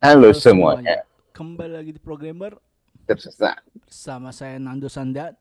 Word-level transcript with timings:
Halo 0.00 0.32
semuanya. 0.32 1.04
Kembali 1.36 1.76
lagi 1.76 1.92
di 1.92 2.00
Programmer 2.00 2.56
Tersesat 3.04 3.60
sama 3.84 4.32
saya 4.32 4.56
Nando 4.56 4.88
Sandat. 4.88 5.36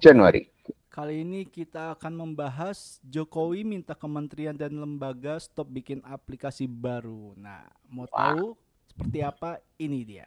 Januari. 0.00 0.48
Kali 0.88 1.20
ini 1.20 1.44
kita 1.44 1.92
akan 1.92 2.16
membahas 2.16 2.96
Jokowi 3.04 3.60
minta 3.60 3.92
kementerian 3.92 4.56
dan 4.56 4.72
lembaga 4.72 5.36
stop 5.36 5.68
bikin 5.68 6.00
aplikasi 6.00 6.64
baru. 6.64 7.36
Nah, 7.36 7.68
mau 7.92 8.08
Wah. 8.08 8.32
tahu 8.32 8.56
seperti 8.88 9.20
apa? 9.20 9.60
Ini 9.76 10.00
dia. 10.08 10.24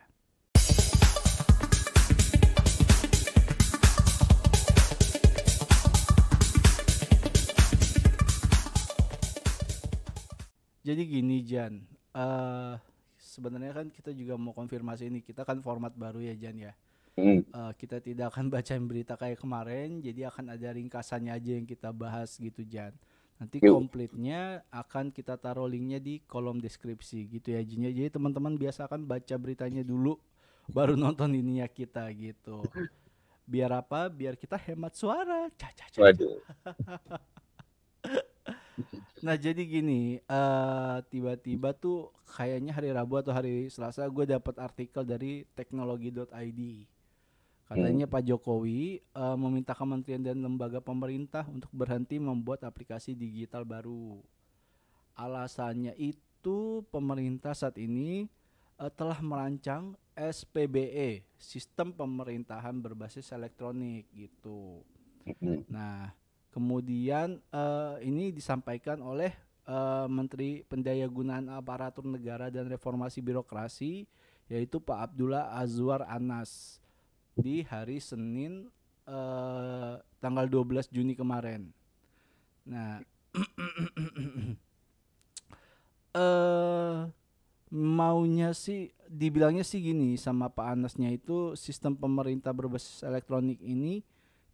Jadi 10.85 11.01
gini 11.09 11.41
Jan, 11.41 11.81
eh 12.13 12.92
sebenarnya 13.33 13.73
kan 13.73 13.89
kita 13.89 14.13
juga 14.13 14.37
mau 14.37 14.53
konfirmasi 14.53 15.09
ini. 15.09 15.25
Kita 15.25 15.41
kan 15.41 15.57
format 15.65 15.97
baru 15.97 16.21
ya 16.21 16.37
Jan 16.37 16.57
ya. 16.61 16.73
Hmm. 17.17 17.41
Eh, 17.41 17.73
kita 17.77 17.97
tidak 17.97 18.33
akan 18.33 18.49
bacain 18.53 18.85
berita 18.85 19.17
kayak 19.17 19.41
kemarin, 19.41 20.01
jadi 20.05 20.29
akan 20.29 20.53
ada 20.53 20.69
ringkasannya 20.73 21.33
aja 21.33 21.51
yang 21.57 21.65
kita 21.65 21.89
bahas 21.89 22.37
gitu 22.37 22.61
Jan. 22.61 22.93
Nanti 23.41 23.59
komplitnya 23.59 24.61
akan 24.69 25.09
kita 25.09 25.35
taruh 25.41 25.65
linknya 25.65 25.97
di 25.97 26.21
kolom 26.29 26.61
deskripsi 26.61 27.27
gitu 27.27 27.57
ya 27.57 27.61
Jin 27.65 27.89
ya. 27.89 27.91
Jadi 27.91 28.13
teman-teman 28.13 28.53
biasakan 28.55 29.09
baca 29.09 29.35
beritanya 29.41 29.81
dulu, 29.81 30.21
baru 30.69 30.93
nonton 31.03 31.33
ininya 31.33 31.65
kita 31.65 32.05
gitu. 32.13 32.61
Biar 33.43 33.73
apa? 33.73 34.07
Biar 34.07 34.37
kita 34.39 34.55
hemat 34.55 34.95
suara. 34.95 35.49
Cah. 35.57 35.73
Waduh. 35.99 36.39
Nah 39.23 39.35
jadi 39.37 39.63
gini, 39.63 40.17
eh 40.19 40.97
tiba-tiba 41.07 41.71
tuh 41.77 42.11
kayaknya 42.33 42.73
hari 42.73 42.89
Rabu 42.91 43.21
atau 43.21 43.31
hari 43.31 43.69
Selasa 43.69 44.03
gue 44.09 44.25
dapat 44.25 44.57
artikel 44.59 45.05
dari 45.05 45.45
teknologi.id. 45.53 46.61
Katanya 47.63 48.05
Pak 48.05 48.23
Jokowi 48.27 48.99
eh, 49.01 49.37
meminta 49.39 49.73
kementerian 49.73 50.21
dan 50.21 50.43
lembaga 50.43 50.83
pemerintah 50.83 51.47
untuk 51.47 51.71
berhenti 51.73 52.19
membuat 52.19 52.67
aplikasi 52.67 53.15
digital 53.15 53.63
baru. 53.63 54.19
Alasannya 55.15 55.93
itu 55.97 56.83
pemerintah 56.91 57.55
saat 57.55 57.79
ini 57.79 58.27
eh, 58.77 58.91
telah 58.93 59.17
merancang 59.23 59.95
SPBE, 60.13 61.25
Sistem 61.41 61.89
Pemerintahan 61.95 62.77
Berbasis 62.77 63.33
Elektronik 63.33 64.05
gitu. 64.13 64.85
Hmm. 65.41 65.65
Nah, 65.71 66.13
kemudian 66.53 67.41
eh, 67.49 67.95
ini 68.05 68.29
disampaikan 68.29 69.01
oleh 69.01 69.33
eh, 69.65 70.07
Menteri 70.07 70.61
Pendayagunaan 70.63 71.49
Aparatur 71.49 72.05
Negara 72.05 72.53
dan 72.53 72.69
Reformasi 72.69 73.19
Birokrasi 73.25 74.05
yaitu 74.47 74.77
Pak 74.77 75.09
Abdullah 75.09 75.57
Azwar 75.57 76.05
Anas 76.05 76.77
di 77.33 77.65
hari 77.65 77.97
Senin 77.97 78.69
eh, 79.09 79.93
tanggal 80.21 80.45
12 80.45 80.93
Juni 80.93 81.17
kemarin. 81.17 81.73
Nah, 82.69 83.01
eh 86.13 87.01
maunya 87.73 88.53
sih 88.53 88.93
dibilangnya 89.09 89.65
sih 89.65 89.81
gini 89.81 90.13
sama 90.13 90.45
Pak 90.45 90.77
Anasnya 90.77 91.09
itu 91.09 91.57
sistem 91.57 91.97
pemerintah 91.97 92.53
berbasis 92.53 93.01
elektronik 93.01 93.57
ini 93.65 94.05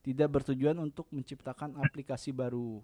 tidak 0.05 0.29
bertujuan 0.39 0.79
untuk 0.79 1.07
menciptakan 1.11 1.75
aplikasi 1.79 2.31
baru. 2.31 2.79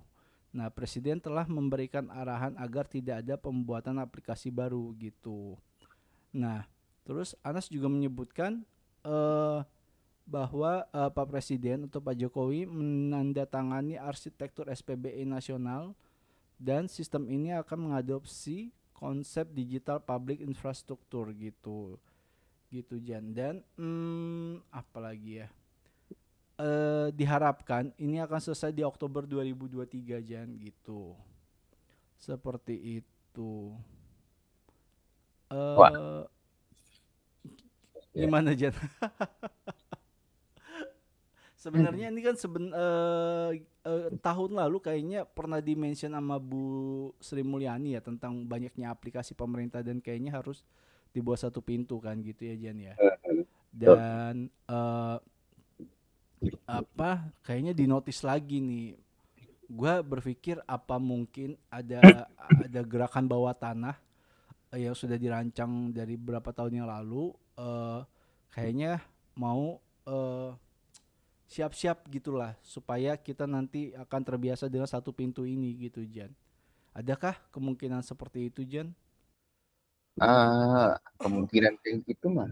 Nah, 0.55 0.71
presiden 0.71 1.19
telah 1.19 1.43
memberikan 1.47 2.07
arahan 2.11 2.55
agar 2.55 2.87
tidak 2.87 3.23
ada 3.23 3.35
pembuatan 3.35 3.99
aplikasi 3.99 4.51
baru 4.51 4.95
gitu. 4.95 5.59
Nah, 6.31 6.63
terus 7.03 7.35
Anas 7.43 7.67
juga 7.67 7.91
menyebutkan 7.91 8.63
eh 9.03 9.59
bahwa 10.25 10.89
eh, 10.89 11.09
Pak 11.13 11.27
Presiden 11.29 11.85
atau 11.85 12.01
Pak 12.01 12.17
Jokowi 12.17 12.65
menandatangani 12.65 13.95
arsitektur 14.01 14.65
SPBE 14.73 15.21
nasional 15.23 15.93
dan 16.57 16.89
sistem 16.89 17.29
ini 17.29 17.53
akan 17.53 17.89
mengadopsi 17.89 18.73
konsep 18.97 19.45
digital 19.53 20.01
public 20.01 20.41
infrastruktur 20.41 21.29
gitu. 21.37 22.01
Gitu 22.73 22.97
Jan. 23.05 23.37
Dan 23.37 23.61
hmm, 23.77 24.65
apa 24.73 24.97
lagi 24.97 25.45
ya? 25.45 25.47
Eh 26.55 27.11
diharapkan 27.11 27.91
ini 27.99 28.23
akan 28.23 28.39
selesai 28.39 28.71
di 28.71 28.79
Oktober 28.79 29.27
2023 29.27 30.23
Jan 30.23 30.55
gitu. 30.59 31.15
Seperti 32.15 33.03
itu. 33.03 33.75
Eh 35.51 35.75
Wah. 35.75 35.91
Gimana 38.15 38.55
Jan? 38.55 38.71
Sebenarnya 41.59 42.13
ini 42.13 42.21
kan 42.21 42.37
seben 42.37 42.69
eh, 42.69 43.65
eh, 43.83 44.07
tahun 44.21 44.53
lalu 44.53 44.77
kayaknya 44.79 45.25
pernah 45.25 45.59
dimention 45.59 46.13
sama 46.13 46.37
Bu 46.37 47.09
Sri 47.17 47.41
Mulyani 47.41 47.97
ya 47.97 48.01
tentang 48.05 48.45
banyaknya 48.45 48.93
aplikasi 48.93 49.33
pemerintah 49.33 49.81
dan 49.81 49.97
kayaknya 49.97 50.37
harus 50.37 50.61
dibuat 51.09 51.41
satu 51.41 51.65
pintu 51.65 51.97
kan 51.99 52.21
gitu 52.21 52.47
ya 52.47 52.55
Jan 52.55 52.77
ya. 52.79 52.93
Dan 53.73 54.53
eh 54.69 55.17
apa 56.67 57.29
kayaknya 57.45 57.73
dinotis 57.73 58.21
lagi 58.21 58.59
nih. 58.61 58.97
Gua 59.65 60.05
berpikir 60.05 60.61
apa 60.69 61.01
mungkin 61.01 61.57
ada 61.73 62.29
ada 62.37 62.81
gerakan 62.85 63.25
bawah 63.25 63.53
tanah 63.57 63.97
eh, 64.73 64.85
yang 64.85 64.93
sudah 64.93 65.17
dirancang 65.17 65.89
dari 65.89 66.13
beberapa 66.19 66.53
tahun 66.53 66.85
yang 66.85 66.89
lalu 66.89 67.33
eh 67.57 68.01
kayaknya 68.53 69.01
mau 69.35 69.81
eh, 70.05 70.51
siap-siap 71.45 72.09
gitulah 72.09 72.57
supaya 72.65 73.17
kita 73.17 73.45
nanti 73.45 73.93
akan 73.93 74.21
terbiasa 74.25 74.65
dengan 74.69 74.89
satu 74.89 75.13
pintu 75.13 75.45
ini 75.45 75.77
gitu 75.77 76.01
Jan. 76.05 76.33
Adakah 76.95 77.35
kemungkinan 77.51 78.01
seperti 78.01 78.49
itu 78.49 78.63
Jan? 78.65 78.89
Ah, 80.15 80.95
kemungkinan 81.19 81.75
kayak 81.83 82.07
gitu 82.07 82.31
mah 82.31 82.47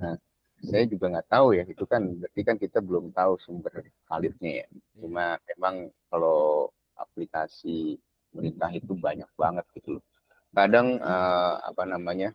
saya 0.64 0.84
juga 0.88 1.06
nggak 1.12 1.30
tahu 1.30 1.48
ya. 1.60 1.64
Itu 1.68 1.84
kan 1.86 2.02
berarti 2.20 2.42
kan 2.48 2.56
kita 2.58 2.80
belum 2.80 3.12
tahu 3.12 3.34
sumber 3.44 3.84
validnya 4.10 4.64
ya. 4.64 4.68
Cuma 4.98 5.26
memang 5.50 5.92
kalau 6.10 6.70
aplikasi 6.96 8.00
pemerintah 8.32 8.70
itu 8.74 8.94
banyak 8.98 9.30
banget 9.36 9.66
gitu 9.78 10.00
loh. 10.00 10.04
Kadang 10.54 10.88
eh, 11.02 11.56
apa 11.70 11.84
namanya 11.86 12.30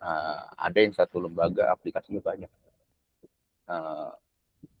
eh, 0.00 0.40
ada 0.56 0.78
yang 0.78 0.94
satu 0.96 1.20
lembaga 1.20 1.70
aplikasinya 1.74 2.22
banyak. 2.22 2.50
Eh, 3.66 4.10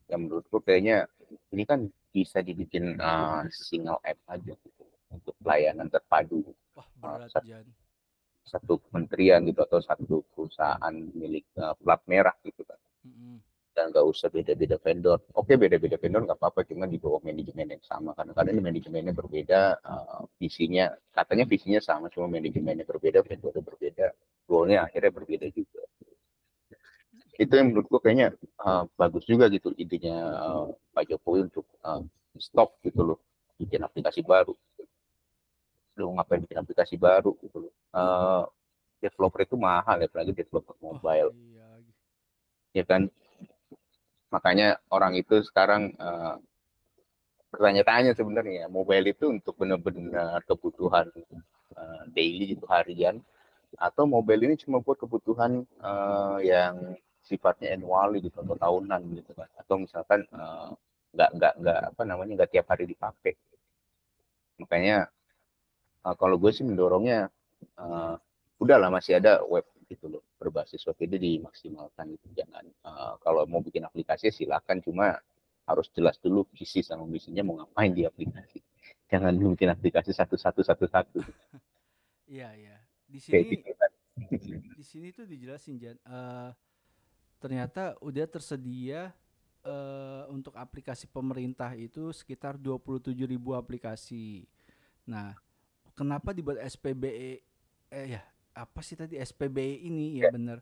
yang 0.06 0.20
menurutku 0.26 0.62
kayaknya 0.62 1.10
ini 1.50 1.66
kan 1.66 1.90
bisa 2.14 2.38
dibikin 2.40 2.94
eh, 2.96 3.42
single 3.50 3.98
app 4.00 4.18
aja 4.30 4.54
gitu 4.54 4.84
untuk 5.10 5.34
pelayanan 5.42 5.90
terpadu 5.90 6.42
wah 6.78 6.86
berat 6.98 7.30
sat- 7.34 7.46
Jan 7.46 7.66
satu 8.46 8.78
kementerian 8.78 9.42
gitu 9.42 9.58
atau 9.66 9.82
satu 9.82 10.22
perusahaan 10.30 10.94
milik 11.18 11.44
eh, 11.58 11.74
plat 11.82 11.98
merah 12.06 12.36
gitu 12.46 12.62
kan 12.62 12.78
Dan 13.76 13.92
nggak 13.92 14.06
usah 14.08 14.32
beda-beda 14.32 14.80
vendor. 14.80 15.20
Oke 15.36 15.60
beda-beda 15.60 16.00
vendor 16.00 16.24
nggak 16.24 16.40
apa-apa 16.40 16.64
cuma 16.64 16.88
di 16.88 16.96
bawah 16.96 17.20
manajemen 17.20 17.76
yang 17.76 17.84
sama. 17.84 18.16
Kadang-kadang 18.16 18.56
manajemennya 18.64 19.12
berbeda 19.12 19.60
eh, 19.76 20.22
visinya 20.40 20.88
katanya 21.12 21.44
visinya 21.44 21.80
sama 21.84 22.08
cuma 22.08 22.26
manajemennya 22.30 22.88
berbeda 22.88 23.20
vendornya 23.20 23.62
berbeda 23.62 24.06
goalnya 24.48 24.88
akhirnya 24.88 25.12
berbeda 25.12 25.46
juga. 25.52 25.84
Itu 27.36 27.52
yang 27.52 27.76
menurutku 27.76 28.00
kayaknya 28.00 28.32
eh, 28.40 28.84
bagus 28.96 29.28
juga 29.28 29.52
gitu 29.52 29.76
idenya 29.76 30.16
eh, 30.24 30.66
Pak 30.96 31.04
Jokowi 31.12 31.52
untuk 31.52 31.68
eh, 31.84 32.00
stop 32.40 32.80
gitu 32.80 33.04
loh 33.04 33.18
bikin 33.60 33.84
aplikasi 33.84 34.24
baru. 34.24 34.56
Lu 36.00 36.12
ngapain 36.16 36.40
bikin 36.40 36.60
aplikasi 36.60 36.96
baru 36.96 37.36
gitu 37.44 37.68
loh. 37.68 37.72
Eh, 37.92 38.44
developer 39.04 39.40
itu 39.44 39.56
mahal 39.60 40.00
ya 40.00 40.08
apalagi 40.08 40.32
developer 40.32 40.76
mobile. 40.80 41.30
Iya. 41.32 41.36
lagi. 41.36 41.55
Ya 42.76 42.84
kan? 42.90 43.02
Makanya 44.34 44.68
orang 44.94 45.12
itu 45.22 45.36
sekarang 45.48 45.82
eh, 45.96 46.34
bertanya-tanya 47.52 48.12
sebenarnya 48.18 48.64
mobile 48.68 49.06
itu 49.14 49.24
untuk 49.32 49.54
benar-benar 49.60 50.44
kebutuhan 50.44 51.06
eh, 51.80 52.02
daily 52.16 52.44
gitu 52.54 52.66
harian 52.68 53.16
atau 53.76 54.04
mobile 54.08 54.42
ini 54.46 54.54
cuma 54.62 54.78
buat 54.84 54.98
kebutuhan 55.00 55.64
eh, 55.64 56.38
yang 56.52 56.74
sifatnya 57.26 57.74
annual 57.74 58.08
gitu 58.22 58.36
atau 58.44 58.54
tahunan 58.54 59.02
gitu 59.18 59.32
kan 59.34 59.50
atau 59.58 59.74
misalkan 59.82 60.20
nggak 61.16 61.30
nggak 61.36 61.52
nggak 61.58 61.80
apa 61.90 62.02
namanya 62.06 62.32
nggak 62.44 62.50
tiap 62.54 62.66
hari 62.70 62.84
dipakai. 62.92 63.34
Makanya 64.60 64.96
eh, 66.06 66.14
kalau 66.20 66.36
gue 66.42 66.50
sih 66.56 66.64
mendorongnya 66.68 67.28
eh, 67.80 68.14
udahlah 68.62 68.88
masih 68.92 69.18
ada 69.20 69.32
web 69.52 69.64
gitu 69.90 70.06
loh 70.12 70.22
berbasis 70.36 70.84
web 70.84 70.98
itu 71.00 71.16
dimaksimalkan 71.16 72.12
gitu 72.16 72.44
jangan 72.44 72.64
eh, 72.64 73.14
kalau 73.24 73.48
mau 73.48 73.64
bikin 73.64 73.84
aplikasi 73.84 74.28
silakan 74.32 74.80
cuma 74.84 75.16
harus 75.66 75.90
jelas 75.96 76.20
dulu 76.22 76.46
visi 76.54 76.84
sama 76.84 77.08
misinya 77.08 77.42
mau 77.42 77.58
ngapain 77.58 77.90
di 77.90 78.06
aplikasi 78.06 78.60
jangan 79.10 79.34
bikin 79.34 79.72
aplikasi 79.72 80.12
satu 80.14 80.38
satu 80.38 80.60
satu 80.62 80.84
satu 80.86 81.20
Iya, 82.26 82.50
iya. 82.58 82.76
Di 83.06 83.18
sini 83.22 83.62
gitu 83.62 83.70
Di 84.78 84.84
sini 84.84 85.08
tuh 85.14 85.28
dijelasin 85.28 85.78
Jan, 85.78 85.96
uh, 86.08 86.50
ternyata 87.38 87.94
udah 88.00 88.26
tersedia 88.26 89.12
uh, 89.62 90.24
untuk 90.32 90.56
aplikasi 90.56 91.06
pemerintah 91.06 91.76
itu 91.76 92.10
sekitar 92.10 92.58
27 92.58 93.12
ribu 93.28 93.52
aplikasi. 93.52 94.48
Nah, 95.06 95.36
kenapa 95.92 96.32
dibuat 96.32 96.58
SPBE? 96.64 97.44
Eh 97.92 98.06
ya, 98.08 98.24
apa 98.56 98.80
sih 98.80 98.96
tadi 98.96 99.20
SPBE 99.20 99.84
ini 99.84 100.16
ya, 100.16 100.26
ya 100.26 100.32
benar. 100.32 100.58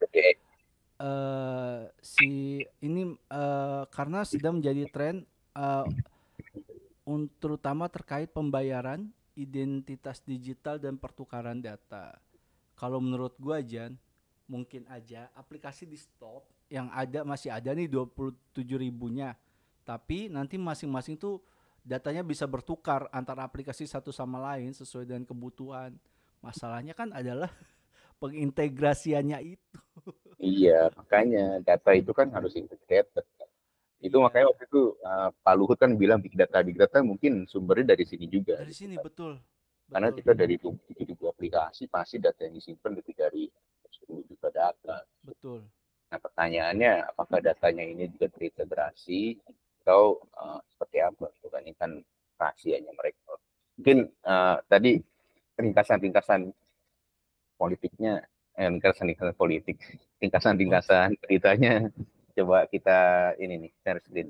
Uh, 0.94 1.86
si 2.02 2.62
ini 2.82 3.14
uh, 3.30 3.86
karena 3.90 4.26
sedang 4.26 4.58
menjadi 4.58 4.90
tren 4.90 5.16
uh, 5.54 5.86
terutama 7.38 7.86
terkait 7.86 8.34
pembayaran, 8.34 9.06
identitas 9.38 10.18
digital 10.26 10.82
dan 10.82 10.98
pertukaran 10.98 11.62
data. 11.62 12.18
Kalau 12.74 12.98
menurut 12.98 13.38
gua 13.38 13.62
Jan, 13.62 13.94
mungkin 14.50 14.84
aja 14.92 15.32
aplikasi 15.32 15.88
di 15.88 15.96
stop 15.96 16.44
yang 16.68 16.88
ada 16.92 17.24
masih 17.24 17.52
ada 17.52 17.72
nih 17.72 17.88
27 17.88 18.34
ribunya 18.76 19.36
tapi 19.84 20.32
nanti 20.32 20.56
masing-masing 20.56 21.16
tuh 21.16 21.40
datanya 21.84 22.24
bisa 22.24 22.48
bertukar 22.48 23.08
antara 23.12 23.44
aplikasi 23.44 23.84
satu 23.84 24.08
sama 24.08 24.40
lain 24.40 24.72
sesuai 24.72 25.04
dengan 25.04 25.24
kebutuhan 25.28 25.92
masalahnya 26.40 26.96
kan 26.96 27.12
adalah 27.12 27.52
pengintegrasiannya 28.24 29.38
itu. 29.44 29.78
Iya 30.40 30.88
makanya 30.96 31.60
data 31.60 31.92
itu 31.92 32.10
kan 32.16 32.32
harus 32.32 32.56
integrated 32.56 33.24
itu 34.04 34.16
iya. 34.20 34.24
makanya 34.28 34.46
waktu 34.52 34.64
itu 34.68 34.82
uh, 35.00 35.32
Pak 35.32 35.54
Luhut 35.56 35.80
kan 35.80 35.96
bilang 35.96 36.20
big 36.20 36.36
data 36.36 36.60
big 36.60 36.76
data 36.76 37.00
mungkin 37.00 37.48
sumbernya 37.48 37.96
dari 37.96 38.04
sini 38.04 38.28
juga. 38.28 38.60
Dari 38.60 38.76
sini 38.76 39.00
betul. 39.00 39.40
Karena 39.88 40.12
kita 40.12 40.36
dari 40.36 40.60
tujuh 40.60 41.28
aplikasi 41.28 41.88
pasti 41.88 42.20
data 42.20 42.44
yang 42.44 42.56
disimpan 42.56 43.00
lebih 43.00 43.16
dari 43.16 43.48
10 43.88 44.28
juta 44.28 44.48
data. 44.52 45.00
Betul. 45.24 45.64
Nah 46.12 46.18
pertanyaannya 46.20 47.16
apakah 47.16 47.40
datanya 47.40 47.84
ini 47.84 48.12
juga 48.12 48.28
terintegrasi 48.28 49.40
atau 49.84 50.20
uh, 50.36 50.60
seperti 50.68 51.00
apa? 51.00 51.24
Itu 51.40 51.48
kan 51.48 51.64
ini 51.64 51.72
kan 51.72 51.96
rahasianya 52.36 52.92
mereka. 52.92 53.40
Mungkin 53.80 53.98
uh, 54.28 54.60
tadi 54.68 55.00
ringkasan-ringkasan 55.56 56.52
politiknya, 57.64 58.20
eh, 58.60 58.68
ringkasan-ringkasan 58.68 59.32
politik, 59.40 59.80
ringkasan-ringkasan 60.20 61.16
beritanya 61.24 61.88
coba 62.36 62.68
kita 62.68 63.32
ini 63.40 63.64
nih 63.64 63.72
share 63.80 64.00
screen. 64.04 64.28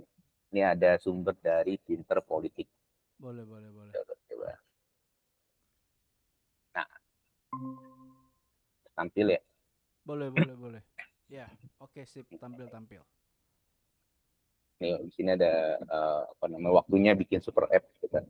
Ini 0.55 0.79
ada 0.79 0.95
sumber 1.03 1.35
dari 1.43 1.75
Pinter 1.83 2.23
Politik. 2.23 2.71
Boleh, 3.19 3.43
boleh, 3.43 3.75
boleh. 3.75 3.91
Coba, 3.91 4.15
coba. 4.31 4.51
Nah, 6.79 6.89
tampil 8.95 9.35
ya. 9.35 9.41
Boleh, 10.07 10.31
boleh, 10.31 10.55
boleh. 10.55 10.83
Ya, 11.27 11.51
oke 11.83 12.07
sip 12.07 12.31
tampil 12.39 12.71
tampil. 12.71 13.03
Nih 14.79 14.95
di 15.03 15.11
sini 15.11 15.35
ada 15.35 15.81
uh, 15.83 16.23
apa 16.29 16.45
namanya 16.47 16.85
waktunya 16.85 17.17
bikin 17.19 17.43
super 17.43 17.67
app 17.73 17.83
gitu 17.99 18.07
kan. 18.13 18.23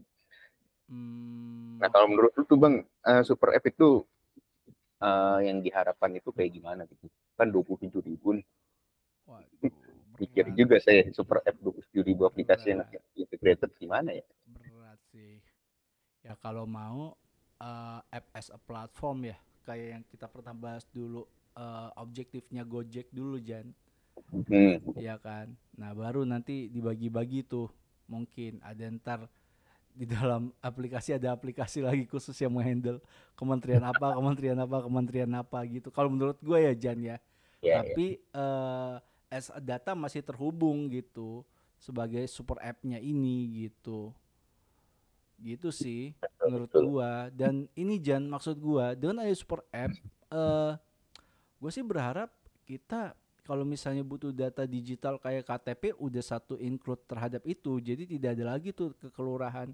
Hmm. 0.89 1.81
Nah 1.81 1.89
kalau 1.91 2.09
menurut 2.09 2.33
lu 2.37 2.45
tuh 2.47 2.57
bang 2.57 2.85
uh, 3.05 3.23
super 3.27 3.53
app 3.53 3.65
itu 3.67 4.07
uh, 5.01 5.41
yang 5.41 5.63
diharapkan 5.65 6.13
itu 6.15 6.31
kayak 6.31 6.55
gimana 6.55 6.87
gitu? 6.87 7.11
Kan 7.35 7.51
dua 7.51 7.63
puluh 7.65 7.87
tujuh 7.87 8.03
ribu 8.05 8.39
nih. 8.39 8.47
Waduh, 9.27 9.73
Pikir 10.21 10.47
juga 10.55 10.79
saya 10.79 11.07
super 11.11 11.43
app 11.43 11.59
dua 11.59 11.75
puluh 11.75 11.87
tujuh 11.91 12.05
ribu 12.07 12.23
aplikasi 12.29 12.75
yang 12.75 12.87
integrated 13.19 13.71
gimana 13.81 14.15
ya? 14.15 14.25
Berat 14.47 15.01
sih. 15.11 15.43
Ya 16.23 16.39
kalau 16.39 16.69
mau 16.69 17.19
uh, 17.61 18.01
app 18.13 18.27
as 18.37 18.49
a 18.53 18.59
platform 18.61 19.31
ya 19.33 19.37
kayak 19.65 19.89
yang 19.99 20.05
kita 20.13 20.27
pernah 20.29 20.55
bahas 20.55 20.85
dulu 20.93 21.25
uh, 21.57 21.91
objektifnya 21.99 22.63
Gojek 22.63 23.09
dulu 23.11 23.41
Jan 23.41 23.73
hmm. 24.31 24.99
ya 25.01 25.17
kan 25.19 25.57
nah 25.75 25.97
baru 25.97 26.23
nanti 26.29 26.69
dibagi-bagi 26.71 27.49
tuh 27.49 27.73
mungkin 28.07 28.61
ada 28.61 28.85
ntar 29.01 29.21
di 29.95 30.11
dalam 30.11 30.51
aplikasi 30.59 31.15
ada 31.15 31.31
aplikasi 31.31 31.79
lagi 31.79 32.03
khusus 32.11 32.35
yang 32.43 32.51
menghandle 32.51 32.99
kementerian 33.39 33.87
apa 33.87 34.13
kementerian 34.19 34.59
apa 34.59 34.77
kementerian 34.83 35.31
apa 35.39 35.59
gitu. 35.71 35.95
Kalau 35.95 36.11
menurut 36.11 36.37
gue 36.43 36.59
ya 36.59 36.75
Jan 36.75 36.99
ya. 36.99 37.17
Yeah, 37.65 37.81
tapi 37.81 38.21
yeah. 38.35 38.37
Uh, 38.37 38.95
as 39.31 39.49
data 39.63 39.97
masih 39.97 40.21
terhubung 40.21 40.91
gitu 40.93 41.47
sebagai 41.79 42.27
super 42.27 42.59
app-nya 42.61 42.99
ini 42.99 43.67
gitu. 43.71 44.11
Gitu 45.39 45.71
sih 45.71 46.13
menurut 46.43 46.71
gua. 46.75 47.31
Dan 47.31 47.71
ini 47.79 47.97
Jan 48.03 48.27
maksud 48.27 48.59
gua 48.59 48.93
dengan 48.99 49.23
ada 49.25 49.33
super 49.33 49.63
app 49.71 49.95
uh, 50.35 50.73
gue 51.63 51.71
sih 51.73 51.85
berharap 51.87 52.29
kita 52.67 53.17
kalau 53.45 53.65
misalnya 53.65 54.01
butuh 54.01 54.33
data 54.33 54.65
digital 54.65 55.21
kayak 55.21 55.45
KTP 55.45 55.93
udah 56.01 56.25
satu 56.25 56.57
include 56.57 57.05
terhadap 57.05 57.45
itu. 57.45 57.77
Jadi 57.77 58.09
tidak 58.09 58.41
ada 58.41 58.57
lagi 58.57 58.73
tuh 58.73 58.97
ke 58.97 59.13
kelurahan 59.13 59.69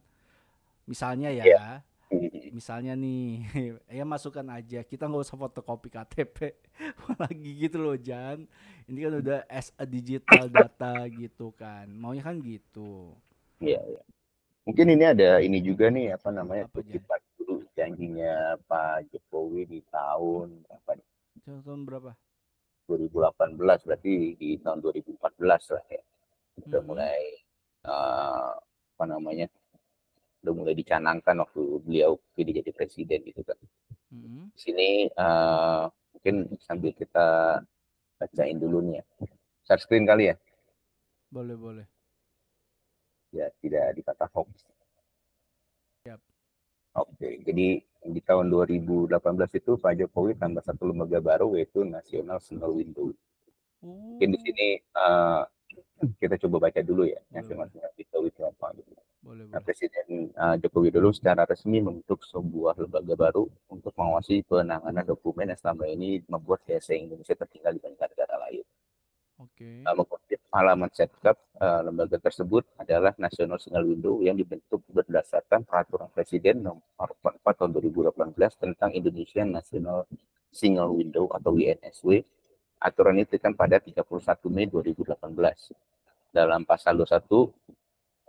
misalnya 0.91 1.31
ya 1.31 1.47
yeah. 1.47 1.75
misalnya 2.57 2.99
nih 2.99 3.47
ya 4.03 4.03
masukkan 4.03 4.43
aja 4.51 4.83
kita 4.83 5.07
nggak 5.07 5.23
usah 5.23 5.39
fotokopi 5.39 5.95
KTP 5.95 6.59
lagi 7.23 7.51
gitu 7.55 7.79
loh 7.79 7.95
Jan 7.95 8.51
ini 8.91 8.99
kan 9.07 9.13
udah 9.23 9.39
as 9.47 9.71
a 9.79 9.87
digital 9.87 10.51
data 10.51 11.07
gitu 11.07 11.55
kan 11.55 11.87
maunya 11.95 12.27
kan 12.27 12.43
gitu 12.43 13.15
iya 13.63 13.79
yeah, 13.79 13.83
yeah. 13.95 14.05
mungkin 14.67 14.87
ini 14.91 15.05
ada 15.07 15.39
ini 15.39 15.63
juga 15.63 15.87
nih 15.87 16.19
apa 16.19 16.35
namanya 16.35 16.67
apa 16.67 16.83
dulu 17.39 17.63
janjinya 17.79 18.59
Pak 18.67 19.15
Jokowi 19.15 19.71
di 19.71 19.81
tahun 19.95 20.67
apa 20.67 20.99
tahun 21.47 21.83
berapa? 21.89 22.13
2018 22.91 23.87
berarti 23.87 24.13
di 24.35 24.59
tahun 24.59 24.83
2014 24.83 25.75
lah 25.75 25.85
ya. 25.91 26.03
Udah 26.67 26.81
hmm. 26.83 26.89
mulai 26.91 27.21
uh, 27.87 28.53
apa 28.99 29.05
namanya? 29.07 29.47
Udah 30.41 30.53
mulai 30.57 30.75
dicanangkan 30.77 31.45
waktu 31.45 31.63
beliau 31.85 32.17
pilih 32.33 32.57
jadi 32.57 32.71
presiden 32.73 33.21
gitu 33.25 33.45
kan. 33.45 33.59
Hmm. 34.11 34.49
Di 34.57 34.61
sini 34.61 34.89
uh, 35.13 35.87
mungkin 36.17 36.57
sambil 36.65 36.93
kita 36.97 37.61
bacain 38.21 38.57
dulu 38.57 38.85
nih 38.85 39.01
ya. 39.01 39.05
Share 39.69 39.81
screen 39.81 40.09
kali 40.09 40.33
ya? 40.33 40.37
Boleh, 41.31 41.57
boleh. 41.57 41.87
Ya, 43.31 43.47
tidak 43.63 43.95
dikata 43.95 44.27
hoax. 44.35 44.67
Yep. 46.09 46.21
Oke, 46.99 47.29
jadi 47.47 47.79
di 48.01 48.21
tahun 48.25 48.51
2018 48.51 49.15
itu 49.61 49.79
Pak 49.79 49.95
Jokowi 49.95 50.35
tambah 50.35 50.65
satu 50.65 50.91
lembaga 50.91 51.23
baru 51.23 51.55
yaitu 51.55 51.87
National 51.87 52.43
Single 52.43 52.75
Window. 52.75 53.15
Mungkin 53.81 54.29
di 54.35 54.39
sini 54.43 54.67
uh, 54.97 55.47
kita 56.21 56.37
coba 56.43 56.69
baca 56.69 56.81
dulu 56.83 57.07
ya 57.07 57.21
National 57.31 57.71
Single 57.71 57.95
Window 57.95 58.21
itu 58.27 58.41
apa 58.43 58.67
gitu. 58.75 58.93
Boleh, 59.21 59.45
nah, 59.53 59.61
Presiden 59.61 60.33
uh, 60.33 60.57
Joko 60.57 60.81
Widodo 60.81 61.13
secara 61.13 61.45
resmi 61.45 61.85
membentuk 61.85 62.25
sebuah 62.25 62.81
lembaga 62.81 63.13
baru 63.13 63.45
untuk 63.69 63.93
mengawasi 63.93 64.41
penanganan 64.49 65.05
dokumen 65.05 65.53
yang 65.53 65.61
selama 65.61 65.85
ini 65.93 66.25
membuat 66.25 66.65
CSE 66.65 66.97
Indonesia 66.97 67.37
tertinggal 67.37 67.77
dibanding 67.77 68.01
negara 68.01 68.41
lain. 68.49 68.65
Okay. 69.41 69.85
Uh, 69.85 69.93
mengutip 69.93 70.41
halaman 70.53 70.89
setup 70.97 71.37
uh, 71.61 71.81
lembaga 71.85 72.17
tersebut 72.17 72.65
adalah 72.81 73.13
National 73.21 73.61
Single 73.61 73.89
Window 73.93 74.25
yang 74.25 74.41
dibentuk 74.41 74.81
berdasarkan 74.89 75.69
peraturan 75.69 76.09
Presiden 76.17 76.65
nomor 76.65 77.09
4 77.21 77.45
tahun 77.45 77.77
2018 77.77 78.17
tentang 78.57 78.91
Indonesia 78.97 79.45
National 79.45 80.09
Single 80.49 80.97
Window 80.97 81.29
atau 81.33 81.57
WNSW. 81.57 82.25
Aturan 82.81 83.21
itu 83.21 83.37
kan 83.37 83.53
pada 83.53 83.77
31 83.77 84.01
Mei 84.49 84.65
2018. 84.65 85.13
Dalam 86.33 86.65
pasal 86.65 86.97
21 86.97 87.53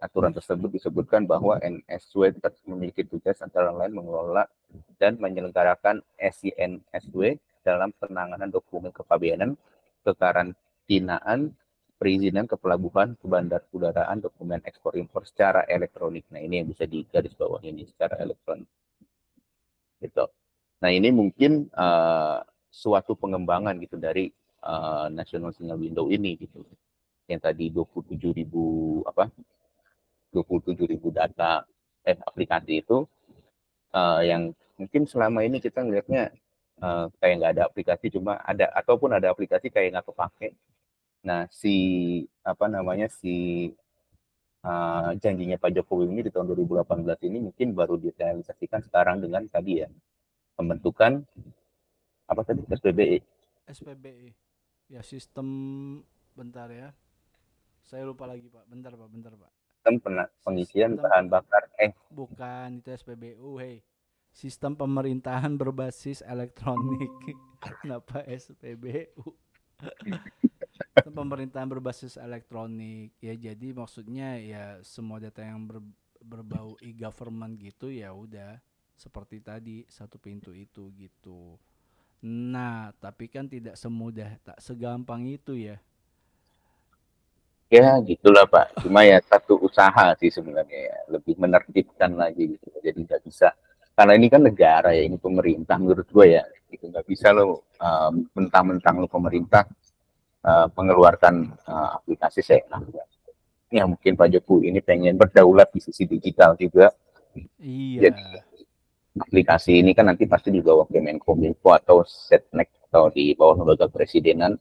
aturan 0.01 0.33
tersebut 0.33 0.73
disebutkan 0.73 1.29
bahwa 1.29 1.61
NSW 1.61 2.33
memiliki 2.65 3.05
tugas 3.05 3.37
antara 3.45 3.69
lain 3.69 3.93
mengelola 3.93 4.49
dan 4.97 5.21
menyelenggarakan 5.21 6.01
SINSW 6.17 7.37
dalam 7.61 7.93
penanganan 8.01 8.49
dokumen 8.49 8.89
kepabeanan, 8.89 9.53
kekarantinaan 10.01 10.57
karantinaan 10.91 11.55
perizinan 12.01 12.49
ke 12.49 12.57
pelabuhan, 12.57 13.13
ke 13.15 13.25
bandar 13.29 13.61
udaraan, 13.71 14.19
dokumen 14.19 14.59
ekspor 14.65 14.97
impor 14.97 15.21
secara 15.23 15.63
elektronik. 15.69 16.25
Nah 16.33 16.41
ini 16.41 16.59
yang 16.59 16.67
bisa 16.67 16.89
digaris 16.89 17.37
bawah 17.37 17.61
ini 17.61 17.85
secara 17.85 18.17
elektronik. 18.17 18.67
Gitu. 20.01 20.25
Nah 20.81 20.89
ini 20.89 21.13
mungkin 21.13 21.69
uh, 21.77 22.41
suatu 22.73 23.13
pengembangan 23.13 23.77
gitu 23.77 24.01
dari 24.01 24.33
uh, 24.65 25.13
National 25.13 25.53
Single 25.53 25.77
Window 25.77 26.09
ini 26.09 26.41
gitu. 26.41 26.65
Yang 27.29 27.41
tadi 27.45 27.65
27 27.69 28.17
ribu 28.33 28.65
apa? 29.05 29.29
27 30.31 30.87
ribu 30.87 31.11
data 31.11 31.67
eh 32.01 32.17
aplikasi 32.17 32.81
itu 32.81 33.05
uh, 33.93 34.21
yang 34.25 34.55
mungkin 34.79 35.05
selama 35.05 35.45
ini 35.45 35.61
kita 35.61 35.85
ngelihatnya 35.85 36.33
uh, 36.81 37.05
kayak 37.21 37.35
nggak 37.37 37.51
ada 37.57 37.63
aplikasi 37.69 38.09
cuma 38.09 38.41
ada 38.41 38.71
ataupun 38.73 39.13
ada 39.13 39.29
aplikasi 39.29 39.69
kayak 39.69 39.99
nggak 39.99 40.07
kepake. 40.09 40.49
Nah, 41.21 41.45
si 41.53 41.75
apa 42.41 42.65
namanya 42.65 43.05
si 43.05 43.69
uh, 44.65 45.13
janjinya 45.21 45.61
Pak 45.61 45.77
Jokowi 45.77 46.09
ini 46.09 46.25
di 46.25 46.31
tahun 46.33 46.49
2018 46.49 47.29
ini 47.29 47.37
mungkin 47.51 47.77
baru 47.77 48.01
direalisasikan 48.01 48.81
sekarang 48.89 49.21
dengan 49.21 49.45
tadi 49.45 49.85
ya 49.85 49.89
pembentukan 50.57 51.21
apa 52.25 52.41
tadi 52.41 52.65
SPBI 52.65 53.17
SPBI 53.69 54.29
ya 54.89 55.05
sistem 55.05 55.47
bentar 56.33 56.67
ya. 56.73 56.89
Saya 57.85 58.07
lupa 58.07 58.23
lagi 58.23 58.47
pak. 58.47 58.63
Bentar 58.71 58.95
pak. 58.95 59.09
Bentar 59.11 59.35
pak 59.35 59.60
sistem 59.81 59.97
pena- 59.97 60.29
pengisian 60.45 60.93
Sistem- 60.93 61.09
bahan 61.09 61.25
bakar 61.25 61.63
eh. 61.81 61.89
Bukan 62.13 62.85
itu 62.85 62.89
SPBU 62.93 63.57
hei. 63.57 63.81
Sistem 64.29 64.77
pemerintahan 64.77 65.57
berbasis 65.57 66.21
elektronik. 66.21 67.09
Kenapa 67.81 68.21
SPBU 68.29 69.25
sistem 70.93 71.13
pemerintahan 71.17 71.65
berbasis 71.65 72.13
elektronik. 72.21 73.09
Ya 73.17 73.33
jadi 73.33 73.73
maksudnya 73.73 74.37
ya 74.37 74.77
semua 74.85 75.17
data 75.17 75.41
yang 75.41 75.65
ber- 75.65 75.97
berbau 76.21 76.77
e-government 76.77 77.57
gitu 77.57 77.89
ya 77.89 78.13
udah. 78.13 78.61
Seperti 78.93 79.41
tadi 79.41 79.81
satu 79.89 80.21
pintu 80.21 80.53
itu 80.53 80.93
gitu. 80.93 81.57
Nah 82.21 82.93
tapi 83.01 83.25
kan 83.33 83.49
tidak 83.49 83.73
semudah 83.73 84.37
tak 84.45 84.61
segampang 84.61 85.25
itu 85.25 85.57
ya 85.57 85.81
ya 87.71 87.95
gitulah 88.03 88.43
pak. 88.45 88.83
Cuma 88.83 89.07
ya 89.07 89.23
satu 89.23 89.55
usaha 89.63 90.11
sih 90.19 90.27
sebenarnya 90.27 90.79
ya. 90.91 90.97
Lebih 91.15 91.39
menertibkan 91.39 92.19
lagi 92.19 92.59
gitu. 92.59 92.67
Jadi 92.83 92.99
nggak 93.07 93.21
bisa. 93.23 93.55
Karena 93.95 94.19
ini 94.19 94.27
kan 94.27 94.43
negara 94.43 94.91
ya 94.91 95.07
ini 95.07 95.15
pemerintah 95.15 95.79
menurut 95.79 96.05
gue 96.11 96.27
ya. 96.35 96.43
Itu 96.67 96.91
nggak 96.91 97.07
bisa 97.07 97.31
lo 97.31 97.71
uh, 97.79 98.11
mentang-mentang 98.35 98.99
lo 98.99 99.07
pemerintah 99.07 99.63
uh, 100.43 100.67
mengeluarkan 100.75 101.35
uh, 101.65 101.89
aplikasi 101.97 102.43
seenaknya 102.43 103.07
ya 103.71 103.87
mungkin 103.87 104.19
Pak 104.19 104.27
Jokowi 104.35 104.69
ini 104.69 104.83
pengen 104.83 105.15
berdaulat 105.15 105.71
di 105.71 105.79
sisi 105.79 106.03
digital 106.03 106.59
juga. 106.59 106.91
Iya. 107.63 108.11
Aplikasi 109.15 109.79
ini 109.79 109.95
kan 109.95 110.11
nanti 110.11 110.27
pasti 110.27 110.51
di 110.51 110.59
bawah 110.59 110.83
Kemenkominfo 110.91 111.71
atau 111.71 112.03
Setnek 112.03 112.91
atau 112.91 113.07
di 113.07 113.31
bawah 113.31 113.63
lembaga 113.63 113.87
presidenan. 113.87 114.59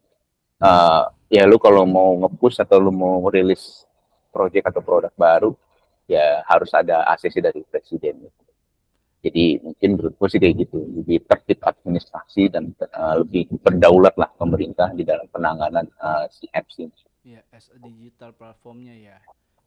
Uh, 0.61 1.09
ya 1.33 1.49
lu 1.49 1.57
kalau 1.57 1.89
mau 1.89 2.15
nge-push 2.21 2.61
atau 2.61 2.77
lu 2.77 2.93
mau 2.93 3.25
rilis 3.33 3.89
project 4.29 4.71
atau 4.71 4.85
produk 4.85 5.13
baru, 5.17 5.57
ya 6.05 6.45
harus 6.45 6.71
ada 6.77 7.09
ACC 7.11 7.41
dari 7.41 7.65
presiden. 7.65 8.29
Jadi 9.21 9.61
mungkin 9.61 9.89
menurutku 9.97 10.29
sih 10.33 10.41
kayak 10.41 10.65
gitu, 10.65 10.81
lebih 10.81 11.25
tertib 11.29 11.61
administrasi 11.61 12.49
dan 12.49 12.73
uh, 12.93 13.21
lebih 13.21 13.53
berdaulat 13.61 14.17
lah 14.17 14.33
pemerintah 14.33 14.93
di 14.97 15.05
dalam 15.05 15.29
penanganan 15.29 15.85
uh, 16.01 16.25
si 16.33 16.49
apps 16.53 16.81
ini. 16.81 16.93
ya 17.21 17.45
as 17.53 17.69
a 17.69 17.77
digital 17.77 18.33
platformnya 18.33 18.97
ya 18.97 19.21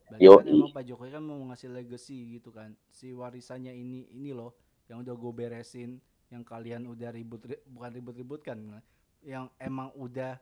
Berarti 0.09 0.25
Yoi. 0.25 0.41
kan 0.41 0.45
emang 0.49 0.73
Pak 0.73 0.83
Jokowi 0.89 1.09
kan 1.13 1.23
mau 1.23 1.37
ngasih 1.53 1.69
legacy 1.69 2.17
gitu 2.37 2.49
kan 2.49 2.73
si 2.89 3.13
warisannya 3.13 3.71
ini 3.71 4.09
ini 4.09 4.33
loh 4.33 4.57
yang 4.89 5.05
udah 5.05 5.13
gue 5.13 5.31
beresin 5.31 6.01
yang 6.33 6.41
kalian 6.41 6.89
udah 6.89 7.13
ribut 7.13 7.45
ri- 7.45 7.61
bukan 7.69 7.91
ribut-ribut 7.93 8.41
kan 8.41 8.57
yang 9.21 9.53
emang 9.61 9.93
udah 9.95 10.41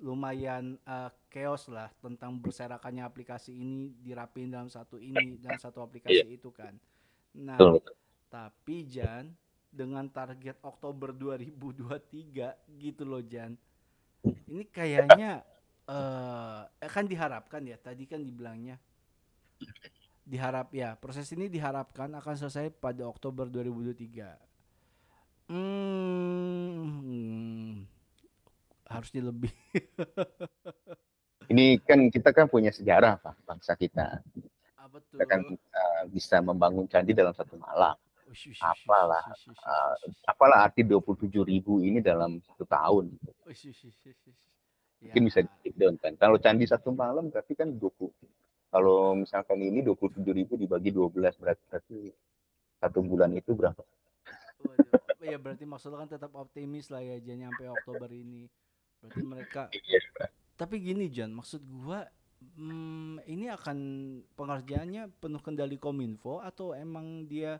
lumayan 0.00 0.80
eh, 0.86 1.10
chaos 1.28 1.68
lah 1.68 1.92
tentang 2.00 2.38
berserakannya 2.40 3.04
aplikasi 3.04 3.52
ini 3.52 3.92
dirapin 4.00 4.48
dalam 4.48 4.72
satu 4.72 4.96
ini 4.96 5.36
dalam 5.42 5.60
satu 5.60 5.84
aplikasi 5.84 6.38
itu 6.38 6.48
kan 6.48 6.72
nah 7.32 7.56
Betul. 7.60 7.92
tapi 8.32 8.76
Jan 8.88 9.32
dengan 9.72 10.04
target 10.12 10.60
Oktober 10.60 11.16
2023 11.16 12.52
gitu 12.76 13.08
loh 13.08 13.24
Jan. 13.24 13.56
Ini 14.22 14.68
kayaknya 14.68 15.40
eh 15.88 16.68
kan 16.92 17.08
diharapkan 17.08 17.64
ya 17.66 17.74
tadi 17.74 18.06
kan 18.06 18.22
dibilangnya 18.22 18.78
diharap 20.22 20.70
ya 20.70 20.94
proses 20.94 21.26
ini 21.34 21.50
diharapkan 21.50 22.06
akan 22.14 22.36
selesai 22.38 22.70
pada 22.70 23.08
Oktober 23.08 23.50
2023. 23.50 24.38
Hmm, 25.50 27.02
harusnya 28.92 29.22
lebih. 29.28 29.52
Ini 31.50 31.80
kan 31.82 32.08
kita 32.08 32.30
kan 32.32 32.46
punya 32.46 32.70
sejarah 32.70 33.18
Pak, 33.18 33.44
bangsa 33.44 33.76
kita. 33.76 34.22
Apa 34.78 34.96
tuh? 35.04 35.18
Kita 35.18 35.24
kan 35.26 35.40
uh, 35.52 36.02
bisa 36.08 36.40
membangun 36.40 36.86
candi 36.86 37.12
dalam 37.12 37.34
satu 37.34 37.58
malam. 37.58 37.96
Apalah, 38.64 39.20
Uh, 39.62 39.94
apalah 40.24 40.64
arti 40.64 40.80
27 40.80 41.28
ribu 41.44 41.84
ini 41.84 42.00
dalam 42.00 42.40
satu 42.40 42.64
tahun. 42.64 43.12
Ush. 43.44 43.68
Mungkin 45.02 45.22
bisa 45.28 45.44
Ya, 45.44 45.50
di 45.60 45.70
down 45.74 45.98
kan. 45.98 46.16
Kalau 46.16 46.40
candi 46.40 46.64
satu 46.64 46.94
malam 46.94 47.28
berarti 47.28 47.52
kan 47.58 47.74
20. 47.74 48.08
Kalau 48.72 49.12
misalkan 49.18 49.60
ini 49.60 49.84
27 49.84 50.24
ribu 50.32 50.56
dibagi 50.56 50.88
12 50.88 51.12
berarti, 51.36 51.62
berarti 51.68 51.98
satu 52.80 52.98
bulan 53.04 53.36
itu 53.36 53.52
berapa? 53.52 53.82
Waduh, 54.62 55.26
ya 55.26 55.36
berarti 55.36 55.64
maksudnya 55.66 56.06
kan 56.06 56.08
tetap 56.08 56.32
optimis 56.38 56.88
lah 56.88 57.02
ya 57.02 57.18
Jan 57.20 57.50
sampai 57.50 57.68
Oktober 57.68 58.08
ini. 58.08 58.48
Berarti 59.02 59.22
mereka 59.26 59.62
Iya, 59.74 59.98
tapi 60.54 60.78
gini 60.78 61.10
Jan, 61.10 61.34
maksud 61.34 61.58
gua 61.66 62.06
hmm, 62.54 63.26
ini 63.26 63.50
akan 63.50 63.78
pengerjaannya 64.38 65.10
penuh 65.18 65.42
kendali 65.42 65.74
Kominfo 65.74 66.38
atau 66.38 66.70
emang 66.70 67.26
dia 67.26 67.58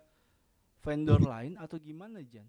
vendor 0.87 1.19
lain 1.19 1.59
atau 1.59 1.83
gimana 1.83 2.23
Jan? 2.23 2.47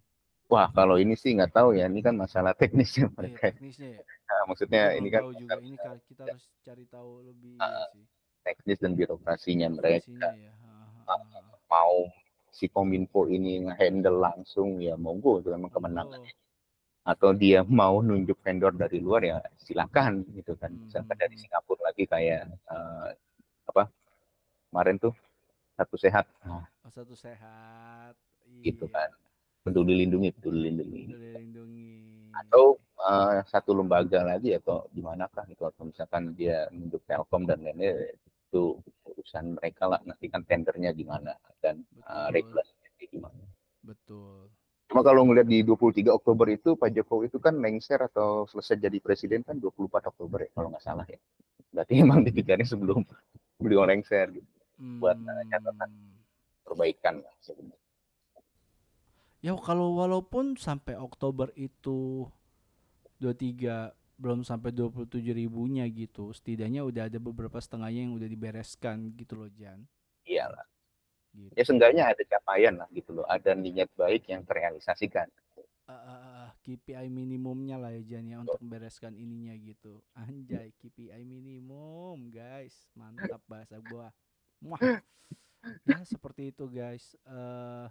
Wah, 0.51 0.69
kalau 0.69 1.01
ini 1.01 1.17
sih 1.17 1.33
nggak 1.33 1.57
tahu 1.57 1.73
ya. 1.73 1.89
Ini 1.89 2.05
kan 2.05 2.13
masalah 2.13 2.53
teknisnya 2.53 3.09
Iya, 3.09 3.15
mereka. 3.17 3.49
teknisnya 3.49 3.89
ya. 3.97 4.01
Nah, 4.29 4.41
maksudnya 4.45 4.83
Gua 4.93 4.99
ini 5.01 5.07
kan 5.09 5.21
juga 5.33 5.55
ini 5.57 5.77
kita 6.05 6.21
harus 6.29 6.45
cari 6.61 6.85
tahu 6.85 7.11
lebih 7.25 7.57
sih. 7.57 8.05
teknis 8.43 8.77
dan 8.77 8.93
birokrasinya 8.93 9.67
mereka. 9.73 10.29
Ya. 10.37 10.53
Ha, 10.53 10.71
ha, 11.09 11.15
ha, 11.17 11.39
ha. 11.41 11.55
Mau 11.71 12.11
si 12.53 12.69
Kominfo 12.69 13.25
ini 13.25 13.65
nge-handle 13.65 14.21
langsung 14.21 14.77
ya 14.77 14.93
monggo 14.93 15.41
itu 15.41 15.49
memang 15.49 15.73
kemenangan. 15.73 16.21
Atau 17.03 17.35
dia 17.35 17.61
mau 17.81 17.99
nunjuk 17.99 18.39
vendor 18.39 18.71
dari 18.73 18.99
luar 18.99 19.21
ya 19.21 19.37
silakan 19.59 20.23
gitu 20.33 20.55
kan. 20.55 20.71
Misalkan 20.71 21.15
dari 21.15 21.35
Hmm. 21.35 21.41
Singapura 21.43 21.91
lagi 21.91 22.03
kayak 22.07 22.47
eh, 22.49 23.09
apa 23.63 23.83
kemarin 24.69 24.97
tuh 24.97 25.13
satu 25.73 25.95
sehat 25.95 26.25
nah, 26.43 26.63
Oh, 26.83 26.91
satu 26.91 27.13
sehat. 27.13 28.13
gitu 28.61 28.85
Iya. 28.87 28.93
kan. 28.93 29.09
Peduli 29.63 30.03
lindungi, 30.03 30.29
peduli 30.35 30.67
lindungi. 30.67 31.01
Peduli 31.07 31.29
lindungi. 31.39 31.91
Atau 32.35 32.79
eh, 32.99 33.39
satu 33.47 33.71
lembaga 33.71 34.23
lagi 34.23 34.55
atau 34.55 34.87
di 34.89 34.99
manakah 34.99 35.43
itu 35.47 35.63
atau 35.63 35.83
misalkan 35.83 36.31
dia 36.33 36.67
nunjuk 36.69 37.03
Telkom 37.03 37.43
dan 37.43 37.59
lainnya 37.61 38.15
itu 38.15 38.77
urusan 39.07 39.57
mereka 39.57 39.89
lah 39.89 39.99
nanti 40.05 40.29
kan 40.29 40.45
tendernya 40.45 40.93
gimana 40.93 41.33
dan 41.57 41.81
Betul. 41.89 42.31
regulasinya 42.31 42.89
gimana. 43.09 43.43
Betul. 43.81 44.47
Cuma 44.91 45.01
kalau 45.01 45.25
ngeliat 45.25 45.47
di 45.47 45.63
23 45.63 46.11
Oktober 46.11 46.47
itu 46.51 46.75
Pak 46.75 46.89
Jokowi 46.91 47.31
itu 47.31 47.39
kan 47.39 47.55
lengser 47.57 47.97
atau 47.97 48.45
selesai 48.45 48.77
jadi 48.77 48.97
presiden 48.99 49.41
kan 49.41 49.57
24 49.57 50.11
Oktober 50.11 50.45
ya 50.45 50.49
kalau 50.53 50.67
nggak 50.69 50.83
salah 50.83 51.05
ya. 51.07 51.19
Berarti 51.73 51.93
emang 52.03 52.21
dipikirnya 52.21 52.67
sebelum 52.67 53.01
beliau 53.57 53.87
lengser 53.87 54.29
gitu. 54.33 54.49
Buat, 54.99 55.17
eh, 55.17 55.45
catatan. 55.49 55.89
Hmm. 55.89 56.11
Perbaikan 56.63 57.19
lah 57.19 57.35
sebenarnya. 57.43 57.81
Ya 59.43 59.51
kalau 59.59 59.99
walaupun 59.99 60.55
sampai 60.55 60.95
Oktober 60.95 61.51
itu 61.59 62.31
23 63.19 63.91
belum 64.15 64.47
sampai 64.47 64.71
27 64.71 65.19
ribunya 65.35 65.83
gitu, 65.91 66.31
setidaknya 66.31 66.87
udah 66.87 67.11
ada 67.11 67.19
beberapa 67.19 67.59
setengahnya 67.59 68.07
yang 68.07 68.15
udah 68.15 68.29
dibereskan 68.31 69.11
gitu 69.19 69.43
loh 69.43 69.51
Jan. 69.51 69.83
Iyalah. 70.23 70.63
Gitu. 71.33 71.53
Ya 71.57 71.63
seenggaknya 71.65 72.03
ada 72.13 72.23
capaian 72.29 72.77
lah 72.77 72.87
gitu 72.93 73.09
loh. 73.17 73.25
Ada 73.25 73.57
niat 73.57 73.89
baik 73.97 74.29
yang 74.29 74.45
terrealisasikan. 74.45 75.27
Ah, 75.83 75.91
ah, 75.91 76.19
ah, 76.23 76.49
KPI 76.63 77.11
minimumnya 77.11 77.75
lah 77.75 77.91
ya 77.91 78.01
Jan 78.15 78.29
ya 78.29 78.39
untuk 78.39 78.55
membereskan 78.63 79.17
ininya 79.19 79.51
gitu. 79.59 79.99
Anjay 80.15 80.71
KPI 80.79 81.27
minimum 81.27 82.31
guys, 82.31 82.87
mantap 82.95 83.41
bahasa 83.49 83.81
gua. 83.83 84.13
Wah. 84.63 84.79
Ya 85.83 85.99
seperti 86.07 86.55
itu 86.55 86.69
guys. 86.71 87.15
Eh 87.27 87.87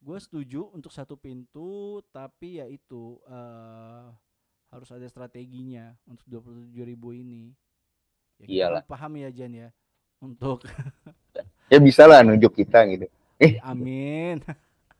gue 0.00 0.18
setuju 0.20 0.68
untuk 0.72 0.92
satu 0.92 1.16
pintu, 1.16 2.00
tapi 2.12 2.60
ya 2.60 2.66
itu 2.68 3.20
eh 3.28 4.06
harus 4.72 4.88
ada 4.92 5.06
strateginya 5.08 5.96
untuk 6.08 6.26
27 6.28 6.72
ribu 6.84 7.12
ini. 7.12 7.52
Ya, 8.44 8.68
Iyalah. 8.68 8.82
paham 8.84 9.16
ya 9.16 9.32
Jan 9.32 9.52
ya 9.52 9.68
untuk 10.20 10.64
Ya 11.66 11.78
bisa 11.82 12.06
lah 12.06 12.22
nunjuk 12.22 12.54
kita 12.54 12.86
gitu. 12.86 13.06
Amin. 13.62 14.40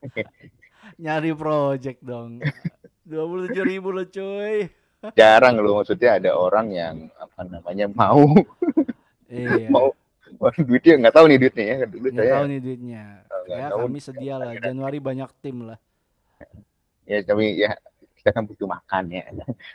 Nyari 1.03 1.33
project 1.35 2.01
dong. 2.03 2.43
27 3.07 3.55
ribu 3.63 3.95
loh 3.95 4.07
cuy. 4.07 4.67
Jarang 5.19 5.63
loh 5.63 5.79
maksudnya 5.79 6.19
ada 6.19 6.35
orang 6.35 6.67
yang 6.75 6.95
apa 7.17 7.47
namanya 7.47 7.87
mau 7.87 8.27
Iya. 9.27 9.71
mau 9.71 9.95
Wah, 10.43 10.51
duitnya 10.59 10.99
nggak 11.01 11.15
tahu 11.15 11.27
nih 11.31 11.39
duitnya 11.39 11.65
ya. 11.65 11.77
Dulu 11.87 12.07
Nggak 12.11 12.27
saya 12.27 12.35
tahu 12.35 12.47
nih 12.51 12.61
duitnya. 12.61 13.05
Ya 13.47 13.67
tahu. 13.71 13.79
kami 13.87 13.99
sedia 14.03 14.35
lah. 14.37 14.53
Januari 14.59 14.99
banyak 14.99 15.31
tim 15.39 15.57
lah. 15.71 15.79
ya 17.07 17.23
kami 17.23 17.55
ya 17.55 17.79
kita 18.19 18.35
kan 18.35 18.43
butuh 18.43 18.67
makan 18.67 19.05
ya. 19.15 19.23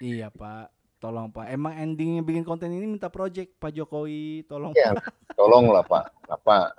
Iya 0.04 0.28
pak. 0.28 0.68
Tolong 1.00 1.32
pak. 1.32 1.50
Emang 1.50 1.74
endingnya 1.74 2.22
bikin 2.22 2.44
konten 2.44 2.70
ini 2.70 2.84
minta 2.86 3.08
project 3.10 3.58
Pak 3.58 3.74
Jokowi. 3.74 4.44
Tolong. 4.46 4.76
Ya, 4.78 4.94
tolonglah 5.34 5.82
Pak. 5.82 6.14
Apa 6.30 6.78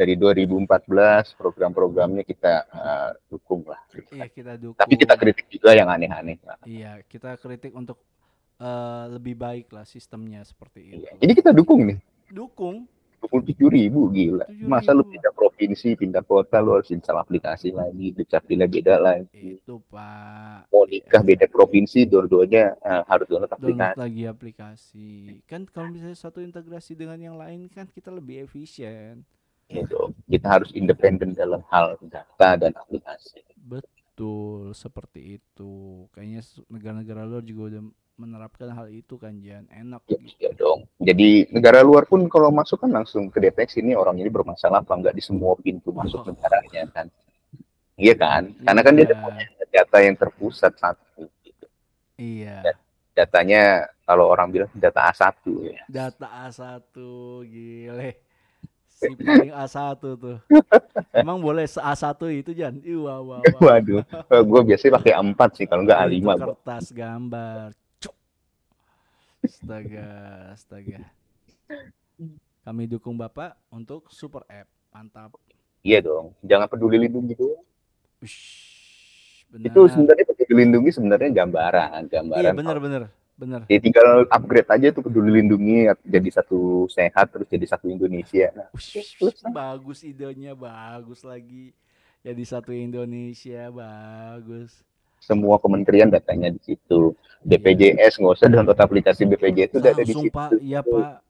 dari 0.00 0.16
2014 0.16 1.36
program-programnya 1.36 2.24
kita 2.24 2.64
uh, 2.72 3.10
dukung 3.28 3.68
lah. 3.68 3.76
Iya 4.08 4.32
kita 4.32 4.56
dukung. 4.56 4.80
Tapi 4.80 4.94
kita 4.96 5.14
kritik 5.20 5.44
juga 5.52 5.76
yang 5.76 5.92
aneh-aneh. 5.92 6.40
Iya 6.64 7.04
kita 7.04 7.36
kritik 7.36 7.76
untuk 7.76 8.00
uh, 8.56 9.12
lebih 9.12 9.36
baik 9.36 9.68
lah 9.76 9.84
sistemnya 9.84 10.40
seperti 10.40 10.96
itu. 10.96 11.04
Iya. 11.04 11.12
Jadi 11.20 11.32
kita 11.36 11.50
dukung 11.52 11.84
nih. 11.84 12.00
Dukung. 12.32 12.88
27 13.20 13.52
ribu 13.68 14.08
gila. 14.08 14.48
7 14.48 14.64
Masa 14.64 14.96
lu 14.96 15.04
ribu. 15.04 15.12
pindah 15.12 15.32
provinsi, 15.36 15.92
pindah 15.92 16.24
kota, 16.24 16.56
lu 16.64 16.80
harus 16.80 16.88
install 16.88 17.20
aplikasi 17.20 17.68
lagi, 17.68 18.16
dukcapilnya 18.16 18.64
beda 18.64 18.96
lagi. 18.96 19.60
Itu 19.60 19.84
Pak. 19.92 20.72
Mau 20.72 20.88
nikah 20.88 21.20
beda 21.20 21.44
provinsi, 21.52 22.08
dua-duanya 22.08 22.80
uh, 22.80 23.04
harus 23.04 23.28
download 23.28 23.52
Download 23.52 23.76
aplikasi. 23.76 24.00
lagi 24.00 24.22
aplikasi. 24.24 25.08
Kan 25.44 25.68
kalau 25.68 25.92
misalnya 25.92 26.16
satu 26.16 26.40
integrasi 26.40 26.96
dengan 26.96 27.20
yang 27.20 27.36
lain 27.36 27.68
kan 27.68 27.92
kita 27.92 28.08
lebih 28.08 28.48
efisien. 28.48 29.28
Gitu. 29.70 29.98
Kita 30.26 30.46
harus 30.50 30.74
independen 30.74 31.30
dalam 31.30 31.62
hal 31.70 31.94
data 32.02 32.58
dan 32.58 32.74
aplikasi. 32.74 33.38
Betul, 33.56 34.74
seperti 34.74 35.38
itu. 35.38 36.04
Kayaknya 36.10 36.42
negara-negara 36.66 37.22
luar 37.22 37.42
juga 37.42 37.62
udah 37.70 37.82
menerapkan 38.18 38.68
hal 38.68 38.90
itu 38.90 39.16
kan, 39.16 39.38
Jan. 39.38 39.64
Enak 39.70 40.02
Ya, 40.04 40.18
gitu. 40.18 40.36
ya 40.36 40.50
dong. 40.52 40.84
Jadi 40.98 41.48
negara 41.48 41.80
luar 41.80 42.04
pun 42.04 42.26
kalau 42.26 42.50
masuk 42.50 42.82
kan 42.82 42.90
langsung 42.90 43.30
kedeteksi 43.30 43.80
ini 43.80 43.94
orang 43.94 44.18
ini 44.18 44.28
bermasalah 44.28 44.82
apa 44.82 44.92
enggak 44.92 45.14
di 45.14 45.22
semua 45.22 45.56
pintu 45.56 45.88
masuk 45.88 46.20
Oh. 46.20 46.28
negaranya 46.28 46.84
kan. 46.92 47.06
Iya 47.96 48.14
kan? 48.16 48.42
Karena 48.60 48.80
kan 48.82 48.92
dia 48.92 49.06
Iya. 49.06 49.16
punya 49.16 49.44
data 49.70 49.96
yang 50.00 50.16
terpusat 50.16 50.72
satu. 50.76 51.30
gitu. 51.40 51.66
Iya. 52.18 52.60
Datanya 53.12 53.62
kalau 54.02 54.28
orang 54.28 54.48
bilang 54.50 54.70
data 54.74 55.08
A1 55.08 55.40
ya. 55.64 55.80
Data 55.86 56.26
A1 56.48 56.92
gile. 57.46 58.10
Si 59.00 59.16
paling 59.16 59.48
A1 59.56 59.96
tuh. 59.96 60.36
Emang 61.16 61.40
boleh 61.40 61.64
se 61.64 61.80
A1 61.80 62.20
itu, 62.36 62.52
Jan? 62.52 62.76
Ih, 62.84 63.00
wah, 63.00 63.24
wah. 63.24 63.40
Waduh, 63.56 64.04
gue 64.28 64.60
biasanya 64.68 65.00
pakai 65.00 65.16
A4 65.16 65.40
sih 65.56 65.64
kalau 65.64 65.88
enggak 65.88 66.04
Itu 66.04 66.20
A5. 66.20 66.20
Bang. 66.20 66.38
kertas 66.52 66.86
gambar. 66.92 67.72
Cuk. 67.96 68.14
Astaga, 69.40 70.08
astaga. 70.52 71.00
Kami 72.60 72.82
dukung 72.84 73.16
Bapak 73.16 73.56
untuk 73.72 74.12
super 74.12 74.44
app. 74.52 74.68
Mantap. 74.92 75.32
Iya 75.80 76.04
dong. 76.04 76.36
Jangan 76.44 76.68
peduli 76.68 77.08
lindungi 77.08 77.32
doang. 77.32 77.64
Ush, 78.20 79.48
benar. 79.48 79.72
Itu 79.72 79.80
sebenarnya 79.88 80.24
peduli 80.28 80.52
lindungi 80.60 80.90
sebenarnya 80.92 81.30
gambaran, 81.32 82.04
gambaran. 82.04 82.44
Iya, 82.44 82.52
benar 82.52 83.08
benar. 83.40 83.64
Benar. 83.64 83.72
Ya, 83.72 83.80
tinggal 83.80 84.28
upgrade 84.28 84.68
aja 84.68 84.86
tuh 84.92 85.00
peduli 85.00 85.40
lindungi 85.40 85.88
jadi 86.04 86.28
satu 86.30 86.84
sehat 86.86 87.32
terus 87.32 87.48
jadi 87.48 87.64
satu 87.64 87.88
Indonesia. 87.88 88.52
Nah, 88.52 88.68
Ush, 88.70 89.16
bagus 89.48 90.04
idenya, 90.04 90.52
bagus 90.52 91.24
lagi. 91.24 91.72
Jadi 92.20 92.42
satu 92.44 92.70
Indonesia, 92.70 93.72
bagus. 93.72 94.84
semua 95.20 95.60
kementerian 95.60 96.08
datanya 96.08 96.48
di 96.48 96.60
situ. 96.60 97.12
BPJS 97.40 98.20
nggak 98.20 98.34
usah 98.40 98.48
download 98.48 98.76
aplikasi 98.76 99.24
BPJS 99.24 99.68
itu 99.68 99.78
udah 99.78 99.92
ada 99.92 100.04
di 100.04 100.14
situ. 100.16 100.32
Pak, 100.32 100.50
iya 100.60 100.80
Pak. 100.80 101.20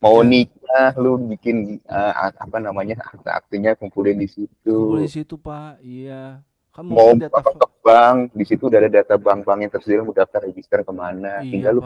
Mau 0.00 0.20
Iya. 0.20 0.28
nikah 0.28 0.90
lu 0.96 1.16
bikin 1.28 1.76
eh, 1.80 2.12
apa 2.36 2.56
namanya 2.56 3.00
akte-aktenya 3.00 3.76
kumpulin 3.76 4.16
di 4.16 4.28
situ. 4.28 4.72
Kumpul 4.72 5.04
di 5.04 5.08
situ 5.08 5.36
Pak, 5.36 5.80
iya. 5.80 6.40
Kamu 6.70 6.88
Mau 6.94 7.10
data 7.18 7.34
apa 7.42 7.50
ke 7.50 7.68
bank 7.82 8.18
di 8.30 8.44
situ 8.46 8.70
udah 8.70 8.78
ada 8.78 8.90
data 8.90 9.14
bank-bank 9.18 9.58
yang 9.66 9.72
tersedia 9.74 10.06
mau 10.06 10.14
daftar 10.14 10.46
register 10.46 10.86
ke 10.86 10.92
mana. 10.94 11.42
Iya, 11.42 11.50
tinggal 11.50 11.72
lu 11.78 11.82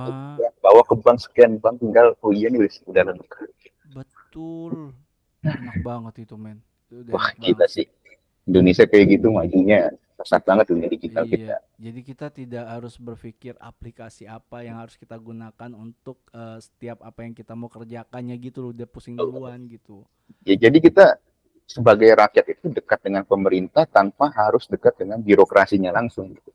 bawa 0.61 0.83
ke 0.85 0.95
bank 1.01 1.19
sekian 1.25 1.57
bank 1.57 1.81
tinggal 1.81 2.13
oh 2.21 2.33
iya 2.37 2.53
nih 2.53 2.69
udah 2.85 3.03
lengkap. 3.09 3.49
betul. 3.97 4.93
Enak 5.45 5.77
banget 5.81 6.29
itu, 6.29 6.37
men. 6.37 6.61
Itu 6.93 7.09
Wah 7.13 7.33
kita 7.37 7.65
sih 7.69 7.89
Indonesia 8.45 8.85
kayak 8.85 9.17
gitu 9.17 9.33
majunya 9.33 9.89
pesat 10.15 10.43
banget 10.47 10.71
dunia 10.71 10.89
digital 10.89 11.27
kita. 11.27 11.43
Iya, 11.43 11.59
jadi 11.81 12.01
kita 12.01 12.27
tidak 12.31 12.65
harus 12.71 12.95
berpikir 13.01 13.59
aplikasi 13.59 14.31
apa 14.31 14.63
yang 14.63 14.79
harus 14.79 14.95
kita 14.95 15.19
gunakan 15.19 15.71
untuk 15.75 16.23
eh, 16.31 16.59
setiap 16.63 17.03
apa 17.03 17.27
yang 17.27 17.35
kita 17.35 17.53
mau 17.59 17.67
kerjakannya 17.67 18.37
gitu 18.39 18.63
loh, 18.63 18.71
udah 18.71 18.87
pusing 18.87 19.19
duluan 19.19 19.67
gitu. 19.67 20.07
Ya 20.47 20.55
jadi 20.55 20.79
kita 20.79 21.19
sebagai 21.65 22.13
rakyat 22.13 22.47
itu 22.53 22.67
dekat 22.71 23.01
dengan 23.01 23.25
pemerintah 23.25 23.89
tanpa 23.89 24.29
harus 24.33 24.69
dekat 24.69 24.95
dengan 25.01 25.21
birokrasinya 25.21 25.91
langsung. 25.91 26.37
gitu. 26.37 26.51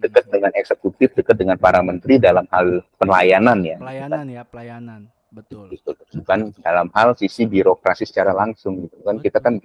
Dekat 0.00 0.32
dengan 0.32 0.52
eksekutif, 0.56 1.12
dekat 1.12 1.36
dengan 1.36 1.60
para 1.60 1.84
menteri 1.84 2.16
dalam 2.16 2.48
hal 2.48 2.80
pelayanan 2.96 3.58
ya. 3.60 3.76
Pelayanan 3.76 4.24
ya, 4.30 4.42
pelayanan. 4.46 5.00
Betul. 5.30 5.70
Gitu. 5.70 5.94
Bukan 6.20 6.56
dalam 6.58 6.90
hal 6.90 7.14
sisi 7.14 7.46
birokrasi 7.46 8.08
secara 8.08 8.34
langsung 8.34 8.88
gitu 8.88 8.98
kan. 9.04 9.16
Kita 9.22 9.38
kan 9.38 9.62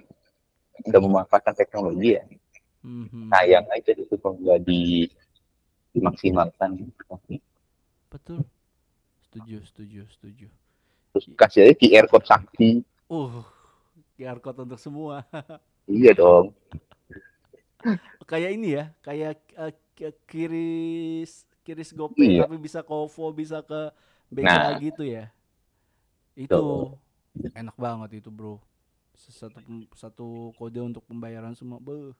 udah 0.86 1.00
memanfaatkan 1.00 1.54
teknologi 1.56 2.20
ya. 2.20 2.24
Mhm. 2.86 3.32
Sayang 3.34 3.66
aja 3.72 3.92
itu 3.96 4.14
kalau 4.20 4.38
nggak 4.38 4.62
di 4.62 5.10
dimaksimalkan. 5.90 6.86
Betul. 8.12 8.46
Setuju, 9.26 9.58
setuju, 9.66 10.00
setuju. 10.12 10.46
Terus 11.16 11.24
kasih 11.34 11.60
aja 11.66 11.74
QR 11.74 12.06
code 12.06 12.28
sakti. 12.28 12.84
Uh, 13.08 13.40
QR 14.16 14.40
code 14.40 14.64
untuk 14.64 14.80
semua. 14.80 15.22
Iya 15.86 16.18
dong. 16.18 16.50
kayak 18.26 18.58
ini 18.58 18.74
ya, 18.74 18.90
kayak 18.98 19.38
ki- 19.94 20.18
kiris 20.26 21.46
kiris 21.62 21.94
GoPay 21.94 22.38
Iya. 22.38 22.42
tapi 22.42 22.58
bisa 22.58 22.82
Kovo, 22.82 23.30
bisa 23.30 23.62
ke 23.62 23.94
BCA 24.26 24.74
Nah. 24.74 24.82
gitu 24.82 25.06
ya. 25.06 25.30
Itu 26.34 26.90
enak 27.54 27.78
banget 27.78 28.18
itu, 28.18 28.34
Bro. 28.34 28.58
Satu 29.14 29.62
satu 29.94 30.26
kode 30.54 30.82
untuk 30.82 31.06
pembayaran 31.06 31.54
semua. 31.54 31.78
Beuh. 31.78 32.10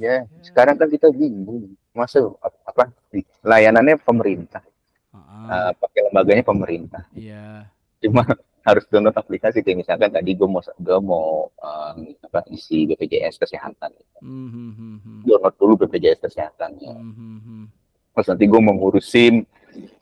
Iya. 0.00 0.24
Sekarang 0.40 0.74
kan 0.74 0.88
kita 0.88 1.12
bingung. 1.12 1.76
Masa 1.92 2.24
apa 2.64 2.88
layanannya 3.42 4.00
pemerintah, 4.00 4.64
Ah, 5.12 5.68
eh, 5.68 5.72
pakai 5.76 6.00
lembaganya 6.08 6.44
pemerintah. 6.46 7.02
iya. 7.12 7.68
cuma 8.00 8.24
harus 8.60 8.84
download 8.92 9.16
aplikasi 9.16 9.64
kayak 9.64 9.82
misalkan 9.84 10.12
tadi 10.12 10.36
gue 10.36 10.48
mau 10.48 10.60
gue 10.60 10.98
mau 11.00 11.48
um, 11.48 11.96
apa 12.20 12.44
isi 12.52 12.84
BPJS 12.88 13.40
kesehatan 13.40 13.92
Hmm, 14.20 14.52
hmm, 14.52 14.72
hmm, 14.76 14.96
hmm. 15.00 15.20
download 15.24 15.54
dulu 15.56 15.72
BPJS 15.80 16.20
kesehatan 16.20 16.76
ya. 16.76 16.92
Hmm, 16.92 17.12
hmm, 17.16 17.38
hmm. 17.40 17.64
terus 18.12 18.26
nanti 18.28 18.44
gue 18.44 18.60
mau 18.60 18.74
ngurus 18.76 19.08
SIM 19.08 19.48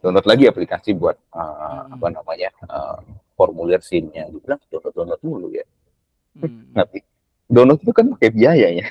download 0.03 0.27
lagi 0.27 0.51
aplikasi 0.51 0.91
buat 0.97 1.15
uh, 1.31 1.39
Mm-mm. 1.39 1.95
apa 1.95 2.07
namanya 2.11 2.51
uh, 2.67 2.99
formulir 3.39 3.79
SIM-nya 3.79 4.27
gue 4.27 4.41
bilang 4.43 4.59
download 4.67 4.95
download 4.95 5.23
dulu 5.23 5.49
ya 5.55 5.67
Hmm, 6.39 6.71
tapi 6.71 7.03
download 7.51 7.83
itu 7.83 7.91
kan 7.91 8.07
pakai 8.15 8.31
biaya 8.31 8.69
ya 8.71 8.87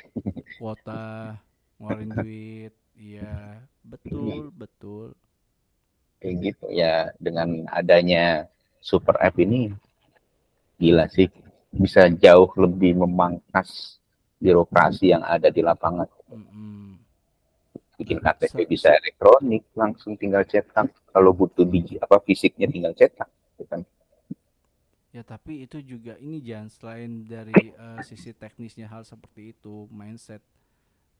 Kuota, 0.59 1.39
ngeluarin 1.79 2.09
duit. 2.11 2.73
Iya, 2.97 3.61
betul, 3.87 4.51
betul. 4.51 5.15
kayak 6.17 6.35
gitu 6.43 6.65
ya 6.73 7.13
dengan 7.21 7.63
adanya 7.69 8.49
super 8.87 9.19
app 9.19 9.35
ini 9.35 9.75
gila 10.79 11.11
sih. 11.11 11.27
Bisa 11.67 12.07
jauh 12.07 12.47
lebih 12.55 12.95
memangkas 12.95 13.99
birokrasi 14.39 15.11
yang 15.11 15.27
ada 15.27 15.51
di 15.51 15.59
lapangan. 15.59 16.07
Bikin 17.99 18.23
KTP 18.23 18.63
bisa. 18.63 18.95
elektronik 18.95 19.67
langsung 19.75 20.15
tinggal 20.15 20.47
cetak. 20.47 20.87
Kalau 21.11 21.35
butuh 21.35 21.67
biji 21.67 21.99
apa 21.99 22.23
fisiknya 22.23 22.71
tinggal 22.71 22.95
cetak 22.95 23.27
gitu 23.27 23.67
kan? 23.67 23.81
Ya 25.11 25.25
tapi 25.25 25.65
itu 25.65 25.81
juga 25.81 26.13
ini 26.21 26.39
Jan 26.45 26.69
selain 26.69 27.25
dari 27.25 27.73
eh, 27.73 27.99
sisi 28.05 28.31
teknisnya 28.31 28.85
hal 28.85 29.01
seperti 29.01 29.51
itu 29.51 29.89
mindset 29.89 30.45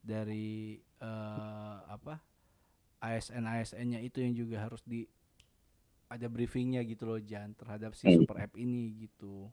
dari 0.06 0.77
eh, 1.01 1.77
apa 1.89 2.21
ASN 3.01 3.45
ASN-nya 3.45 3.99
itu 4.06 4.21
yang 4.21 4.34
juga 4.38 4.69
harus 4.69 4.86
di 4.86 5.10
ada 6.07 6.25
briefingnya 6.25 6.81
gitu 6.81 7.03
loh 7.05 7.19
Jan 7.19 7.51
terhadap 7.53 7.91
si 7.91 8.07
Hmm. 8.07 8.23
super 8.23 8.37
app 8.39 8.55
ini 8.55 8.95
gitu. 9.03 9.51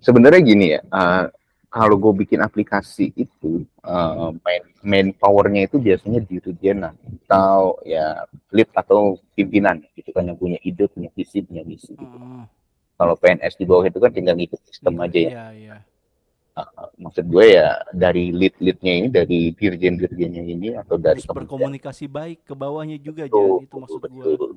sebenarnya 0.00 0.40
gini 0.40 0.66
ya 0.72 0.80
eh, 0.82 1.24
kalau 1.68 1.96
gue 1.96 2.12
bikin 2.18 2.40
aplikasi 2.40 3.12
itu 3.14 3.64
eh, 3.64 4.30
main 4.40 4.62
main 4.82 5.06
powernya 5.12 5.64
itu 5.64 5.76
biasanya 5.76 6.20
dirjen 6.20 6.84
atau 6.84 7.76
ya 7.84 8.24
lead 8.50 8.68
atau 8.72 9.16
pimpinan 9.32 9.80
gitu 9.94 10.12
kan 10.12 10.24
yang 10.24 10.36
punya 10.36 10.60
ide 10.60 10.88
punya 10.88 11.08
visi 11.12 11.40
punya 11.40 11.64
misi 11.64 11.92
gitu. 11.92 12.04
Heeh. 12.04 12.44
kalau 12.96 13.14
PNS 13.14 13.54
di 13.54 13.64
bawah 13.64 13.84
itu 13.84 13.96
kan 13.96 14.10
tinggal 14.10 14.34
ngikut 14.34 14.60
sistem 14.64 14.96
aja 14.98 15.18
ya 15.18 15.30
Iya 15.30 15.46
iya. 15.54 15.76
Uh, 16.52 16.90
maksud 16.98 17.22
gue 17.24 17.54
ya 17.54 17.70
dari 17.94 18.34
lead 18.34 18.58
leadnya 18.58 18.92
ini 18.92 19.08
dari 19.08 19.54
dirjen 19.54 19.94
dirjennya 19.94 20.42
ini 20.42 20.74
atau 20.74 20.98
dari 20.98 21.22
berkomunikasi 21.22 22.10
baik 22.10 22.42
ke 22.42 22.52
bawahnya 22.52 22.98
juga 22.98 23.30
Jan 23.30 23.62
itu 23.62 23.76
maksud 23.78 24.00
betul, 24.02 24.34
betul. 24.34 24.52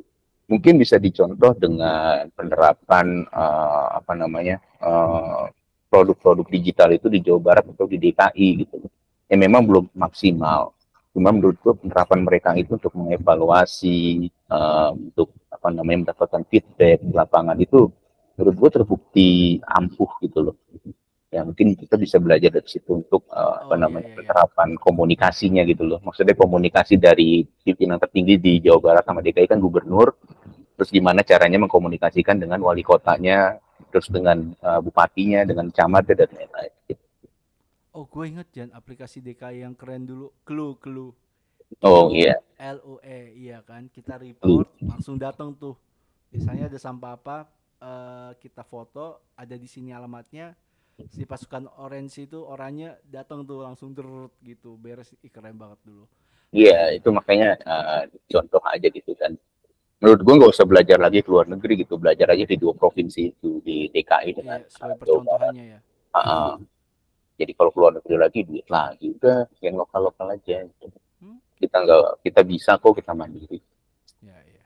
Mungkin 0.52 0.76
bisa 0.76 1.00
dicontoh 1.00 1.56
dengan 1.56 2.28
penerapan 2.36 3.24
eh, 3.24 3.88
apa 3.96 4.14
namanya 4.20 4.60
eh, 4.84 5.44
produk-produk 5.88 6.48
digital 6.52 6.92
itu 6.92 7.08
di 7.08 7.24
Jawa 7.24 7.40
Barat 7.40 7.66
atau 7.72 7.88
di 7.88 7.96
DKI 7.96 8.48
gitu. 8.68 8.76
Ya 9.32 9.40
memang 9.40 9.64
belum 9.64 9.88
maksimal. 9.96 10.76
Cuma 11.16 11.32
menurut 11.32 11.56
gue 11.60 11.74
penerapan 11.76 12.20
mereka 12.24 12.52
itu 12.60 12.76
untuk 12.76 12.92
mengevaluasi, 13.00 14.28
eh, 14.28 14.90
untuk 14.92 15.32
apa 15.48 15.72
namanya 15.72 16.12
mendapatkan 16.12 16.44
feedback 16.52 17.00
di 17.00 17.16
lapangan 17.16 17.56
itu 17.56 17.88
menurut 18.36 18.56
gue 18.58 18.70
terbukti 18.82 19.30
ampuh 19.64 20.10
gitu 20.20 20.52
loh 20.52 20.56
ya 21.32 21.48
mungkin 21.48 21.80
kita 21.80 21.96
bisa 21.96 22.20
belajar 22.20 22.52
dari 22.52 22.68
situ 22.68 22.92
untuk 22.92 23.24
uh, 23.32 23.64
apa 23.64 23.72
Oh, 23.72 23.80
iya, 23.80 23.84
namanya 23.88 24.04
iya, 24.04 24.12
iya. 24.12 24.18
penerapan 24.20 24.70
komunikasinya 24.76 25.64
gitu 25.64 25.88
loh 25.88 26.00
maksudnya 26.04 26.36
komunikasi 26.36 27.00
dari 27.00 27.48
pimpinan 27.64 27.96
tertinggi 28.04 28.36
di 28.36 28.54
Jawa 28.60 28.80
Barat 28.84 29.04
sama 29.08 29.24
DKI 29.24 29.48
kan 29.48 29.64
gubernur 29.64 30.12
terus 30.82 30.98
gimana 30.98 31.22
caranya 31.22 31.62
mengkomunikasikan 31.62 32.42
dengan 32.42 32.58
wali 32.66 32.82
kotanya 32.82 33.62
terus 33.94 34.10
dengan 34.10 34.50
uh, 34.66 34.82
bupatinya 34.82 35.46
dengan 35.46 35.70
camatnya 35.70 36.26
dan 36.26 36.30
lain-lain. 36.34 36.74
Oh, 37.94 38.10
gue 38.10 38.26
inget 38.26 38.50
Jan 38.50 38.74
aplikasi 38.74 39.22
DKI 39.22 39.62
yang 39.62 39.78
keren 39.78 40.10
dulu, 40.10 40.34
Clue, 40.42 40.74
Clue. 40.82 41.14
oh 41.86 42.10
iya 42.10 42.34
LUE, 42.58 43.38
iya 43.38 43.62
kan? 43.62 43.94
Kita 43.94 44.18
report, 44.18 44.74
langsung 44.82 45.22
datang 45.22 45.54
tuh. 45.54 45.78
Biasanya 46.34 46.66
ada 46.66 46.82
sampah 46.82 47.14
apa, 47.14 47.38
eh, 47.78 48.32
kita 48.42 48.66
foto, 48.66 49.22
ada 49.38 49.54
di 49.54 49.70
sini 49.70 49.94
alamatnya. 49.94 50.58
Si 51.14 51.30
pasukan 51.30 51.70
orange 51.78 52.26
itu 52.26 52.42
orangnya 52.42 52.98
datang 53.06 53.46
tuh 53.46 53.62
langsung 53.62 53.94
derut 53.94 54.34
gitu, 54.42 54.82
beres. 54.82 55.14
Ih, 55.22 55.30
keren 55.30 55.62
banget 55.62 55.78
dulu. 55.86 56.10
Iya, 56.50 56.98
itu 56.98 57.14
makanya 57.14 57.54
uh, 57.70 58.02
contoh 58.30 58.62
aja 58.66 58.88
gitu 58.90 59.14
kan. 59.14 59.38
Menurut 60.02 60.22
gue 60.26 60.34
nggak 60.34 60.54
usah 60.58 60.66
belajar 60.66 60.98
lagi 60.98 61.22
ke 61.22 61.30
luar 61.30 61.46
negeri 61.46 61.86
gitu, 61.86 62.02
belajar 62.02 62.34
aja 62.34 62.42
di 62.42 62.58
dua 62.58 62.74
provinsi 62.74 63.22
itu 63.38 63.62
di 63.62 63.86
DKI 63.94 64.30
dengan 64.34 64.60
Iya, 64.66 64.82
uh, 64.82 64.98
percontohannya 64.98 65.66
ya. 65.78 65.80
Uh, 66.12 66.58
jadi 67.38 67.54
kalau 67.54 67.70
keluar 67.70 67.94
negeri 67.94 68.18
lagi 68.18 68.40
duit 68.42 68.66
lagi 68.66 69.14
udah 69.14 69.46
yang 69.62 69.78
lokal 69.78 70.10
lokal 70.10 70.34
aja. 70.34 70.66
gitu. 70.66 70.98
Hmm? 71.22 71.38
Kita 71.54 71.86
nggak 71.86 72.26
kita 72.26 72.42
bisa 72.42 72.82
kok 72.82 72.98
kita 72.98 73.14
mandiri. 73.14 73.62
Ya, 74.26 74.38
ya. 74.42 74.66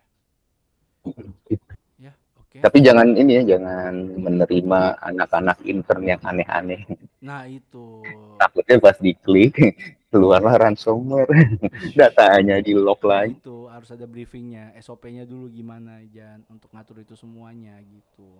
Ya, 1.95 2.11
oke. 2.39 2.59
Tapi 2.59 2.77
jangan 2.83 3.07
ini 3.15 3.39
ya, 3.39 3.55
jangan 3.55 3.91
menerima 4.19 4.79
anak-anak 5.03 5.63
intern 5.63 6.03
yang 6.03 6.21
aneh-aneh. 6.23 6.83
Nah, 7.23 7.47
itu. 7.47 8.03
Takutnya 8.39 8.79
pas 8.83 8.99
diklik 8.99 9.55
keluarlah 10.15 10.55
ransomware, 10.55 11.27
datanya 11.99 12.63
di 12.63 12.71
lock 12.71 13.03
lagi. 13.03 13.35
itu 13.35 13.67
harus 13.67 13.91
ada 13.91 14.07
briefingnya, 14.07 14.71
SOP-nya 14.79 15.27
dulu 15.27 15.51
gimana, 15.51 15.99
Jan, 16.07 16.47
untuk 16.47 16.71
ngatur 16.71 17.03
itu 17.03 17.19
semuanya 17.19 17.75
gitu. 17.83 18.39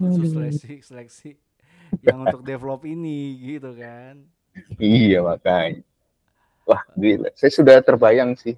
Khusus 0.00 0.32
seleksi, 0.32 0.80
seleksi 0.80 1.30
yang 2.00 2.24
untuk 2.24 2.40
develop 2.40 2.88
ini 2.88 3.36
gitu 3.36 3.76
kan. 3.76 4.24
Iya 4.80 5.20
makanya. 5.20 5.84
Wah 6.64 6.80
gila, 6.96 7.28
saya 7.36 7.52
sudah 7.52 7.76
terbayang 7.84 8.32
sih 8.40 8.56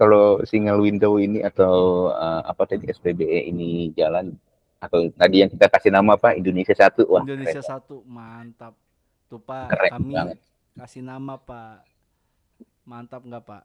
kalau 0.00 0.40
single 0.48 0.80
window 0.80 1.20
ini 1.20 1.44
atau 1.44 2.08
uh, 2.16 2.40
apa 2.48 2.64
tadi 2.64 2.88
SPBE 2.88 3.52
ini 3.52 3.92
jalan 3.92 4.32
atau 4.80 5.04
tadi 5.12 5.44
yang 5.44 5.52
kita 5.52 5.68
kasih 5.68 5.92
nama 5.92 6.16
apa 6.16 6.32
Indonesia 6.32 6.72
satu 6.72 7.04
wah 7.12 7.24
Indonesia 7.28 7.60
satu 7.60 8.00
mantap. 8.08 8.72
Tuh 9.26 9.42
Pak, 9.42 9.68
Keren 9.68 9.90
kami 10.00 10.12
banget. 10.14 10.38
Kasih 10.76 11.02
nama 11.02 11.40
Pak. 11.40 11.82
Mantap 12.86 13.24
nggak 13.26 13.42
Pak? 13.42 13.64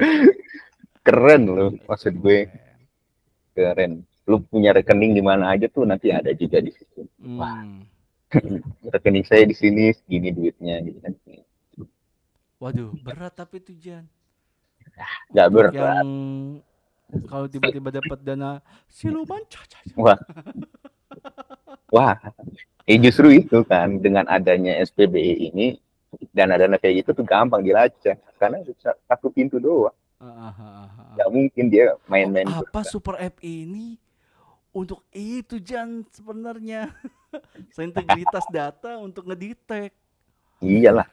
keren, 1.06 1.42
loh 1.44 1.74
maksud 1.84 2.16
gue 2.16 2.48
Keren. 3.52 4.06
Lu 4.30 4.38
punya 4.46 4.70
rekening 4.70 5.18
di 5.18 5.22
mana 5.22 5.50
aja 5.50 5.66
tuh 5.66 5.82
nanti 5.84 6.14
ada 6.14 6.30
juga 6.32 6.62
di 6.62 6.70
situ. 6.70 7.02
Wah. 7.36 7.66
Hmm. 7.66 7.82
Rekening 8.94 9.26
saya 9.26 9.42
di 9.42 9.58
sini 9.58 9.90
segini 9.90 10.30
duitnya 10.30 10.78
gitu 10.86 10.98
kan. 11.02 11.12
Waduh, 12.62 12.94
berat 13.02 13.34
tapi 13.34 13.58
tuh 13.58 13.74
Jan. 13.74 14.06
Gak 15.34 15.48
berat. 15.50 15.74
yang 15.74 16.08
kalau 17.26 17.50
tiba-tiba 17.50 17.90
dapat 17.90 18.18
dana 18.22 18.62
siluman 18.86 19.42
caca. 19.50 19.82
Wah. 19.98 20.18
Wah. 21.90 22.14
Eh 22.88 22.96
justru 22.96 23.28
itu 23.32 23.60
kan 23.64 24.00
dengan 24.00 24.24
adanya 24.26 24.76
SPBE 24.80 25.52
ini 25.52 25.76
dana-dana 26.34 26.80
kayak 26.80 27.04
gitu 27.04 27.22
tuh 27.22 27.24
gampang 27.26 27.62
dilacak 27.62 28.18
karena 28.40 28.64
satu 29.06 29.30
pintu 29.30 29.60
doang. 29.62 29.94
Ah, 30.20 30.26
ah, 30.26 30.52
ah, 30.52 30.52
ah, 30.60 30.88
ah. 31.00 31.12
Gak 31.16 31.28
mungkin 31.32 31.64
dia 31.72 31.96
main-main 32.04 32.44
Oh, 32.44 32.60
apa 32.60 32.84
terus. 32.84 32.92
super 32.92 33.16
app 33.16 33.40
ini 33.40 33.96
untuk 34.70 35.00
itu 35.12 35.56
Jan 35.56 36.04
sebenarnya 36.12 36.92
seintegritas 37.76 38.44
data 38.52 39.00
untuk 39.00 39.24
ngedetect 39.26 39.96
Iyalah. 40.60 41.08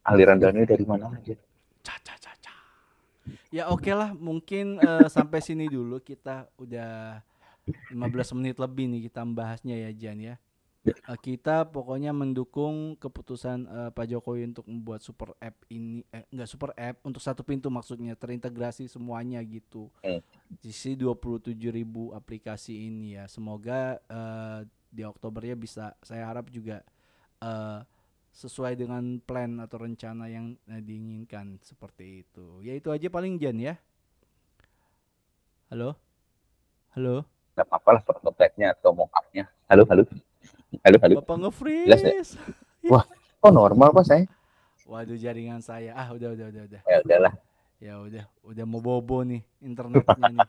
Aliran 0.00 0.40
dana 0.40 0.64
dari 0.64 0.80
mana 0.88 1.12
aja. 1.12 1.36
Ca, 1.84 1.94
ca, 2.00 2.14
ca, 2.16 2.32
ca. 2.40 2.54
ya 3.52 3.68
oke 3.68 3.92
lah 3.92 4.16
mungkin 4.16 4.80
eh, 4.80 5.08
sampai 5.12 5.44
sini 5.44 5.68
dulu 5.68 6.00
kita 6.00 6.48
udah 6.56 7.20
15 7.92 8.00
menit 8.40 8.56
lebih 8.56 8.88
nih 8.88 9.12
kita 9.12 9.20
membahasnya 9.28 9.76
ya 9.76 9.90
Jan 9.92 10.18
ya 10.24 10.34
kita 11.18 11.66
pokoknya 11.68 12.14
mendukung 12.14 12.96
keputusan 12.96 13.66
eh, 13.66 13.90
Pak 13.92 14.06
Jokowi 14.08 14.48
untuk 14.48 14.66
membuat 14.70 15.02
super 15.02 15.34
app 15.42 15.56
ini 15.68 16.06
eh 16.14 16.24
enggak 16.30 16.48
super 16.48 16.70
app 16.78 17.02
untuk 17.02 17.20
satu 17.20 17.42
pintu 17.42 17.68
maksudnya 17.68 18.14
terintegrasi 18.14 18.86
semuanya 18.86 19.42
gitu. 19.44 19.90
Hmm. 20.00 20.22
Sisi 20.62 20.94
27.000 20.94 21.52
aplikasi 22.14 22.88
ini 22.88 23.18
ya. 23.18 23.26
Semoga 23.26 23.98
eh, 23.98 24.60
di 24.88 25.02
Oktobernya 25.04 25.58
bisa 25.58 25.92
saya 26.00 26.24
harap 26.30 26.48
juga 26.48 26.80
eh, 27.42 27.80
sesuai 28.32 28.78
dengan 28.78 29.18
plan 29.18 29.58
atau 29.58 29.82
rencana 29.82 30.30
yang 30.30 30.54
eh, 30.70 30.80
diinginkan 30.80 31.58
seperti 31.60 32.22
itu. 32.22 32.62
Ya 32.62 32.78
itu 32.78 32.88
aja 32.94 33.10
paling 33.10 33.36
Jan 33.36 33.58
ya. 33.58 33.74
Halo? 35.68 35.98
Halo? 36.96 37.26
Gak 37.58 37.66
apa-apa 37.66 37.98
lah 37.98 38.02
atau 38.06 38.90
mock-up-nya. 38.94 39.44
Halo, 39.68 39.84
halo. 39.90 40.06
Halo, 40.88 41.04
halo. 41.04 41.20
Bapak 41.20 41.36
Jelas 41.84 42.00
ya? 42.00 42.16
nge-freeze. 42.16 42.32
Oh 43.44 43.52
normal 43.52 43.92
kok 43.92 44.08
saya. 44.08 44.24
Waduh 44.88 45.20
jaringan 45.20 45.60
saya. 45.60 45.92
Ah 45.92 46.08
udah 46.16 46.32
udah 46.32 46.48
udah 46.48 46.62
udah. 46.64 46.80
Ya 46.88 46.96
udahlah. 47.04 47.32
Ya 47.76 47.94
udah, 48.00 48.24
udah 48.40 48.64
mau 48.64 48.80
bobo 48.80 49.20
nih 49.20 49.44
internetnya 49.60 50.16
nih. 50.16 50.40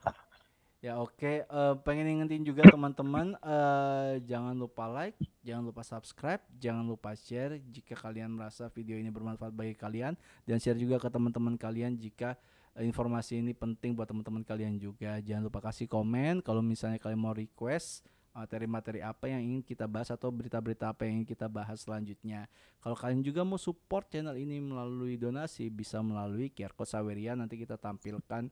Ya 0.79 0.95
oke, 0.95 1.43
eh, 1.43 1.75
pengen 1.83 2.07
ingetin 2.07 2.47
juga 2.47 2.63
teman-teman 2.63 3.35
eh, 3.35 4.23
jangan 4.23 4.55
lupa 4.55 4.87
like, 4.87 5.19
jangan 5.43 5.67
lupa 5.67 5.83
subscribe, 5.83 6.39
jangan 6.55 6.87
lupa 6.87 7.11
share 7.19 7.59
jika 7.67 7.99
kalian 7.99 8.31
merasa 8.31 8.71
video 8.71 8.95
ini 8.95 9.11
bermanfaat 9.11 9.51
bagi 9.51 9.75
kalian 9.75 10.15
dan 10.47 10.55
share 10.55 10.79
juga 10.79 10.95
ke 11.03 11.11
teman-teman 11.11 11.59
kalian 11.59 11.99
jika 11.99 12.39
eh, 12.79 12.87
informasi 12.87 13.43
ini 13.43 13.51
penting 13.51 13.91
buat 13.91 14.07
teman-teman 14.07 14.39
kalian 14.47 14.79
juga. 14.79 15.19
Jangan 15.19 15.51
lupa 15.51 15.67
kasih 15.67 15.91
komen 15.91 16.39
kalau 16.39 16.63
misalnya 16.63 16.95
kalian 16.95 17.19
mau 17.27 17.35
request 17.35 18.07
materi-materi 18.39 19.03
apa 19.03 19.27
yang 19.27 19.43
ingin 19.43 19.59
kita 19.59 19.83
bahas 19.83 20.07
atau 20.15 20.31
berita-berita 20.31 20.95
apa 20.95 21.03
yang 21.03 21.19
ingin 21.19 21.27
kita 21.35 21.51
bahas 21.51 21.83
selanjutnya. 21.83 22.47
Kalau 22.79 22.95
kalian 22.95 23.19
juga 23.19 23.43
mau 23.43 23.59
support 23.59 24.07
channel 24.07 24.39
ini 24.39 24.63
melalui 24.63 25.19
donasi 25.19 25.67
bisa 25.67 25.99
melalui 25.99 26.47
QR 26.47 26.71
code 26.71 26.87
Saweria 26.87 27.35
nanti 27.35 27.59
kita 27.59 27.75
tampilkan 27.75 28.47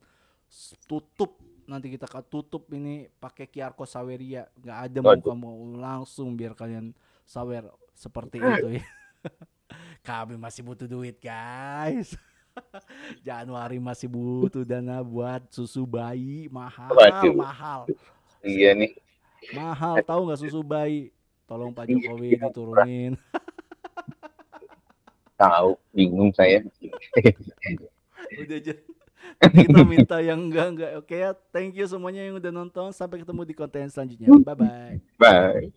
tutup 0.87 1.39
nanti 1.67 1.91
kita 1.91 2.07
tutup 2.27 2.67
ini 2.75 3.07
pakai 3.19 3.47
QR 3.47 3.71
code 3.71 3.87
Saweria 3.87 4.51
nggak 4.59 4.79
ada 4.91 4.99
mau 4.99 5.15
kamu 5.15 5.79
langsung 5.79 6.35
biar 6.35 6.51
kalian 6.51 6.91
sawer 7.23 7.71
seperti 7.95 8.43
itu 8.43 8.83
ya. 8.83 8.85
Kami 10.07 10.35
masih 10.35 10.67
butuh 10.67 10.87
duit 10.87 11.15
guys. 11.23 12.11
Januari 13.27 13.79
masih 13.79 14.11
butuh 14.11 14.67
dana 14.67 14.99
buat 14.99 15.45
susu 15.53 15.85
bayi 15.85 16.49
mahal 16.49 16.89
Waduh. 16.91 17.35
mahal 17.37 17.85
Iya 18.41 18.73
nih. 18.77 19.06
Mahal 19.53 20.01
tahu 20.03 20.27
nggak 20.27 20.41
susu 20.41 20.61
bayi? 20.63 21.11
Tolong 21.47 21.71
Pak 21.71 21.87
Jokowi 21.87 22.35
diturunin. 22.35 23.15
Tahu, 25.37 25.77
bingung 25.93 26.33
saya. 26.33 26.65
udah 28.41 28.57
aja 28.59 28.73
kita 29.53 29.79
minta 29.85 30.17
yang 30.19 30.49
enggak 30.49 30.67
enggak. 30.73 30.91
Oke 30.97 31.15
ya 31.21 31.31
thank 31.53 31.77
you 31.77 31.85
semuanya 31.85 32.25
yang 32.25 32.41
udah 32.41 32.51
nonton. 32.51 32.89
Sampai 32.91 33.21
ketemu 33.21 33.45
di 33.45 33.53
konten 33.53 33.87
selanjutnya. 33.87 34.27
Bye 34.41 34.55
bye 34.57 34.95
Bye. 35.21 35.69